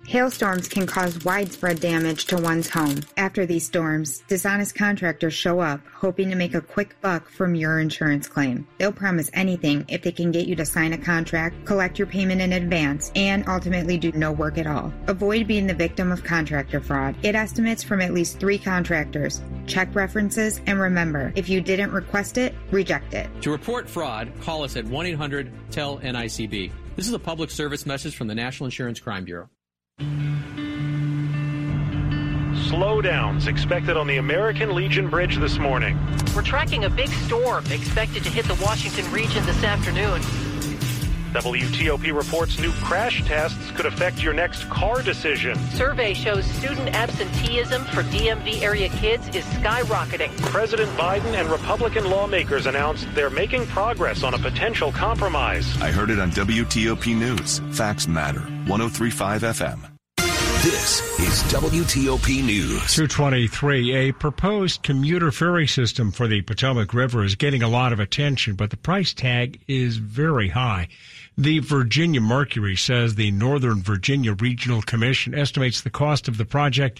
Hailstorms 0.09 0.67
can 0.67 0.87
cause 0.87 1.23
widespread 1.23 1.79
damage 1.79 2.25
to 2.25 2.37
one's 2.37 2.67
home. 2.67 3.01
After 3.15 3.45
these 3.45 3.67
storms, 3.67 4.23
dishonest 4.27 4.73
contractors 4.73 5.35
show 5.35 5.59
up, 5.59 5.81
hoping 5.93 6.31
to 6.31 6.35
make 6.35 6.55
a 6.55 6.61
quick 6.61 6.99
buck 6.99 7.29
from 7.29 7.53
your 7.53 7.79
insurance 7.79 8.27
claim. 8.27 8.67
They'll 8.79 8.91
promise 8.91 9.29
anything 9.33 9.85
if 9.87 10.01
they 10.01 10.11
can 10.11 10.31
get 10.31 10.47
you 10.47 10.55
to 10.55 10.65
sign 10.65 10.93
a 10.93 10.97
contract, 10.97 11.63
collect 11.63 11.99
your 11.99 12.07
payment 12.07 12.41
in 12.41 12.53
advance, 12.53 13.11
and 13.13 13.47
ultimately 13.47 13.99
do 13.99 14.11
no 14.13 14.31
work 14.31 14.57
at 14.57 14.65
all. 14.65 14.91
Avoid 15.05 15.45
being 15.45 15.67
the 15.67 15.75
victim 15.75 16.11
of 16.11 16.23
contractor 16.23 16.81
fraud. 16.81 17.21
Get 17.21 17.35
estimates 17.35 17.83
from 17.83 18.01
at 18.01 18.11
least 18.11 18.39
three 18.39 18.57
contractors. 18.57 19.43
Check 19.67 19.93
references, 19.93 20.59
and 20.65 20.79
remember, 20.79 21.31
if 21.35 21.49
you 21.49 21.61
didn't 21.61 21.91
request 21.91 22.39
it, 22.39 22.55
reject 22.71 23.13
it. 23.13 23.29
To 23.43 23.51
report 23.51 23.87
fraud, 23.87 24.33
call 24.41 24.63
us 24.63 24.75
at 24.75 24.85
1 24.85 25.05
800 25.05 25.51
TELL 25.69 25.99
NICB. 25.99 26.71
This 26.95 27.07
is 27.07 27.13
a 27.13 27.19
public 27.19 27.51
service 27.51 27.85
message 27.85 28.15
from 28.15 28.25
the 28.25 28.33
National 28.33 28.65
Insurance 28.65 28.99
Crime 28.99 29.23
Bureau. 29.23 29.49
Slowdowns 32.69 33.47
expected 33.47 33.97
on 33.97 34.07
the 34.07 34.17
American 34.17 34.73
Legion 34.75 35.09
Bridge 35.09 35.37
this 35.37 35.57
morning. 35.57 35.97
We're 36.35 36.41
tracking 36.41 36.85
a 36.85 36.89
big 36.89 37.09
storm 37.09 37.65
expected 37.71 38.23
to 38.23 38.29
hit 38.29 38.45
the 38.45 38.55
Washington 38.63 39.11
region 39.11 39.45
this 39.45 39.63
afternoon. 39.63 40.21
WTOP 41.33 42.15
reports 42.15 42.59
new 42.59 42.71
crash 42.83 43.23
tests 43.23 43.71
could 43.71 43.85
affect 43.85 44.23
your 44.23 44.33
next 44.33 44.63
car 44.69 45.01
decision. 45.01 45.57
Survey 45.71 46.13
shows 46.13 46.45
student 46.45 46.95
absenteeism 46.95 47.83
for 47.85 48.03
DMV 48.03 48.61
area 48.61 48.89
kids 48.89 49.27
is 49.29 49.45
skyrocketing. 49.45 50.35
President 50.41 50.89
Biden 50.97 51.33
and 51.39 51.49
Republican 51.49 52.09
lawmakers 52.09 52.65
announced 52.65 53.07
they're 53.13 53.29
making 53.29 53.65
progress 53.67 54.23
on 54.23 54.33
a 54.33 54.39
potential 54.39 54.91
compromise. 54.91 55.79
I 55.81 55.91
heard 55.91 56.09
it 56.09 56.19
on 56.19 56.31
WTOP 56.31 57.15
News. 57.15 57.59
Facts 57.75 58.07
matter. 58.07 58.41
1035 58.67 59.41
FM. 59.43 59.98
This 60.61 60.99
is 61.19 61.41
WTOP 61.53 62.43
News. 62.43 62.93
223. 62.93 63.95
A 63.95 64.11
proposed 64.11 64.83
commuter 64.83 65.31
ferry 65.31 65.65
system 65.65 66.11
for 66.11 66.27
the 66.27 66.41
Potomac 66.41 66.93
River 66.93 67.23
is 67.23 67.35
getting 67.35 67.63
a 67.63 67.69
lot 67.69 67.93
of 67.93 68.01
attention, 68.01 68.55
but 68.55 68.69
the 68.69 68.75
price 68.75 69.13
tag 69.13 69.61
is 69.69 69.95
very 69.95 70.49
high. 70.49 70.89
The 71.37 71.59
Virginia 71.59 72.19
Mercury 72.19 72.75
says 72.75 73.15
the 73.15 73.31
Northern 73.31 73.81
Virginia 73.81 74.33
Regional 74.33 74.81
Commission 74.81 75.33
estimates 75.33 75.79
the 75.79 75.89
cost 75.89 76.27
of 76.27 76.35
the 76.35 76.43
project 76.43 76.99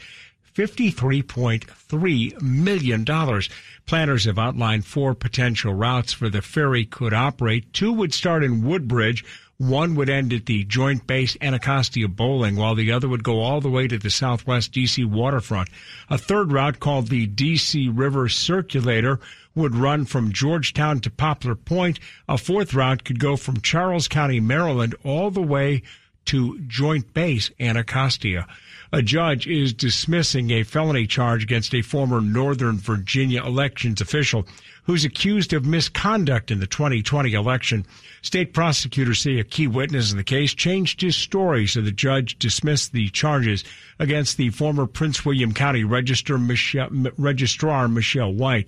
$53.3 0.56 2.42
million. 2.42 3.42
Planners 3.86 4.24
have 4.24 4.40
outlined 4.40 4.86
four 4.86 5.14
potential 5.14 5.74
routes 5.74 6.14
for 6.14 6.30
the 6.30 6.42
ferry 6.42 6.86
could 6.86 7.14
operate. 7.14 7.74
Two 7.74 7.92
would 7.92 8.14
start 8.14 8.42
in 8.42 8.64
Woodbridge. 8.64 9.26
One 9.60 9.96
would 9.96 10.10
end 10.10 10.32
at 10.32 10.46
the 10.46 10.64
Joint 10.64 11.06
Base 11.06 11.36
Anacostia 11.42 12.08
Bolling, 12.08 12.56
while 12.56 12.76
the 12.76 12.94
other 12.94 13.10
would 13.10 13.26
go 13.26 13.42
all 13.42 13.60
the 13.60 13.70
way 13.70 13.90
to 13.90 13.98
the 13.98 14.10
southwest 14.10 14.72
DC 14.72 15.06
waterfront. 15.06 15.68
A 16.10 16.18
third 16.18 16.54
route 16.54 16.80
called 16.80 17.10
the 17.10 17.28
DC 17.28 17.92
River 17.94 18.30
Circulator 18.30 19.20
would 19.56 19.76
run 19.76 20.06
from 20.06 20.32
Georgetown 20.32 21.02
to 21.02 21.10
Poplar 21.10 21.56
Point. 21.56 22.00
A 22.30 22.38
fourth 22.38 22.74
route 22.74 23.04
could 23.04 23.20
go 23.20 23.36
from 23.36 23.60
Charles 23.60 24.08
County, 24.08 24.40
Maryland, 24.40 24.96
all 25.04 25.30
the 25.30 25.42
way 25.42 25.82
to 26.24 26.58
Joint 26.60 27.14
Base 27.14 27.52
Anacostia. 27.60 28.48
A 28.94 29.02
judge 29.02 29.46
is 29.46 29.74
dismissing 29.74 30.52
a 30.52 30.64
felony 30.64 31.06
charge 31.06 31.44
against 31.44 31.76
a 31.76 31.82
former 31.82 32.22
Northern 32.22 32.78
Virginia 32.78 33.44
elections 33.44 34.00
official 34.00 34.48
who's 34.90 35.06
accused 35.06 35.54
of 35.54 35.68
misconduct 35.68 36.50
in 36.50 36.60
the 36.60 36.66
2020 36.66 37.36
election. 37.36 37.86
State 38.24 38.56
prosecutors 38.56 39.22
say 39.22 39.38
a 39.38 39.44
key 39.44 39.68
witness 39.68 40.10
in 40.10 40.18
the 40.18 40.24
case 40.24 40.52
changed 40.52 41.00
his 41.00 41.16
story, 41.16 41.68
so 41.68 41.80
the 41.80 41.92
judge 41.92 42.40
dismissed 42.40 42.92
the 42.92 43.08
charges 43.10 43.64
against 44.00 44.38
the 44.38 44.50
former 44.50 44.88
Prince 44.88 45.24
William 45.24 45.54
County 45.54 45.84
Michele, 45.84 46.90
Registrar 47.20 47.88
Michele 47.88 48.34
White. 48.34 48.68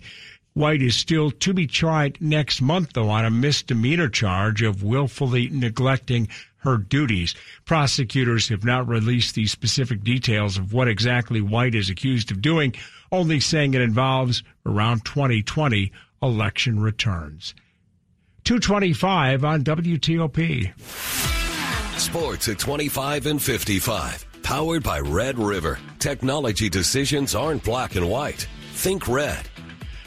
White 0.54 0.84
is 0.84 0.96
still 0.96 1.32
to 1.32 1.56
be 1.56 1.66
tried 1.66 2.20
next 2.22 2.62
month, 2.62 2.94
though, 2.94 3.10
on 3.10 3.26
a 3.26 3.32
misdemeanor 3.32 4.08
charge 4.08 4.62
of 4.62 4.84
willfully 4.84 5.50
neglecting 5.50 6.28
her 6.58 6.78
duties. 6.78 7.34
Prosecutors 7.66 8.48
have 8.50 8.64
not 8.64 8.88
released 8.88 9.34
the 9.34 9.48
specific 9.48 10.04
details 10.04 10.60
of 10.60 10.72
what 10.72 10.88
exactly 10.88 11.42
White 11.42 11.74
is 11.74 11.90
accused 11.90 12.30
of 12.30 12.44
doing, 12.44 12.76
only 13.12 13.40
saying 13.40 13.74
it 13.74 13.82
involves 13.82 14.44
around 14.68 15.04
2020 15.04 15.92
election 16.22 16.80
returns. 16.80 17.54
225 18.44 19.46
on 19.46 19.64
WTOP. 19.64 20.80
Sports 22.00 22.48
at 22.48 22.60
25 22.60 23.26
and 23.28 23.42
55. 23.42 24.26
Powered 24.44 24.84
by 24.84 25.00
Red 25.00 25.38
River. 25.38 25.80
Technology 26.00 26.70
decisions 26.70 27.36
aren't 27.36 27.64
black 27.64 27.96
and 27.96 28.10
white. 28.10 28.48
Think 28.74 29.08
red. 29.08 29.48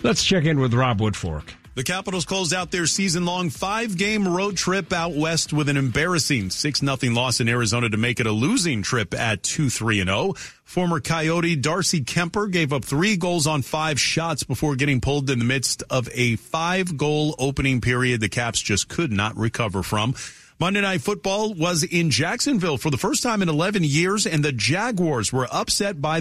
Let's 0.03 0.25
check 0.25 0.45
in 0.45 0.59
with 0.59 0.75
Rob 0.75 1.01
Woodfork. 1.01 1.51
The 1.77 1.83
Capitals 1.83 2.25
closed 2.25 2.55
out 2.55 2.71
their 2.71 2.87
season 2.87 3.25
long 3.25 3.51
five 3.51 3.99
game 3.99 4.29
road 4.29 4.57
trip 4.57 4.93
out 4.93 5.13
west 5.13 5.53
with 5.53 5.69
an 5.69 5.77
embarrassing 5.77 6.51
6 6.51 6.79
0 6.79 6.97
loss 7.13 7.41
in 7.41 7.49
Arizona 7.49 7.89
to 7.91 7.97
make 7.97 8.21
it 8.21 8.29
a 8.29 8.33
losing 8.33 8.81
trip 8.83 9.13
at 9.13 9.43
2 9.43 9.71
3 9.71 10.05
0. 10.05 10.35
Former 10.63 11.01
Coyote 11.01 11.57
Darcy 11.57 12.05
Kuemper 12.05 12.49
gave 12.49 12.73
up 12.73 12.85
three 12.85 13.17
goals 13.17 13.49
on 13.49 13.63
five 13.63 13.99
shots 13.99 14.45
before 14.45 14.77
getting 14.77 15.01
pulled 15.01 15.29
in 15.29 15.41
the 15.41 15.45
midst 15.45 15.83
of 15.91 16.09
a 16.13 16.37
five 16.37 16.97
goal 16.97 17.35
opening 17.41 17.81
period 17.81 18.21
the 18.21 18.29
Caps 18.29 18.61
just 18.61 18.89
could 18.89 19.11
not 19.11 19.37
recover 19.37 19.83
from. 19.83 20.15
Monday 20.61 20.81
Night 20.81 21.01
Football 21.03 21.55
was 21.55 21.83
in 21.83 22.11
Jacksonville 22.11 22.79
for 22.79 22.89
the 22.89 22.97
first 22.97 23.25
time 23.25 23.43
in 23.43 23.49
11 23.49 23.83
years, 23.83 24.25
and 24.25 24.45
the 24.45 24.53
Jaguars 24.53 25.33
were 25.33 25.49
upset 25.51 26.01
by 26.01 26.21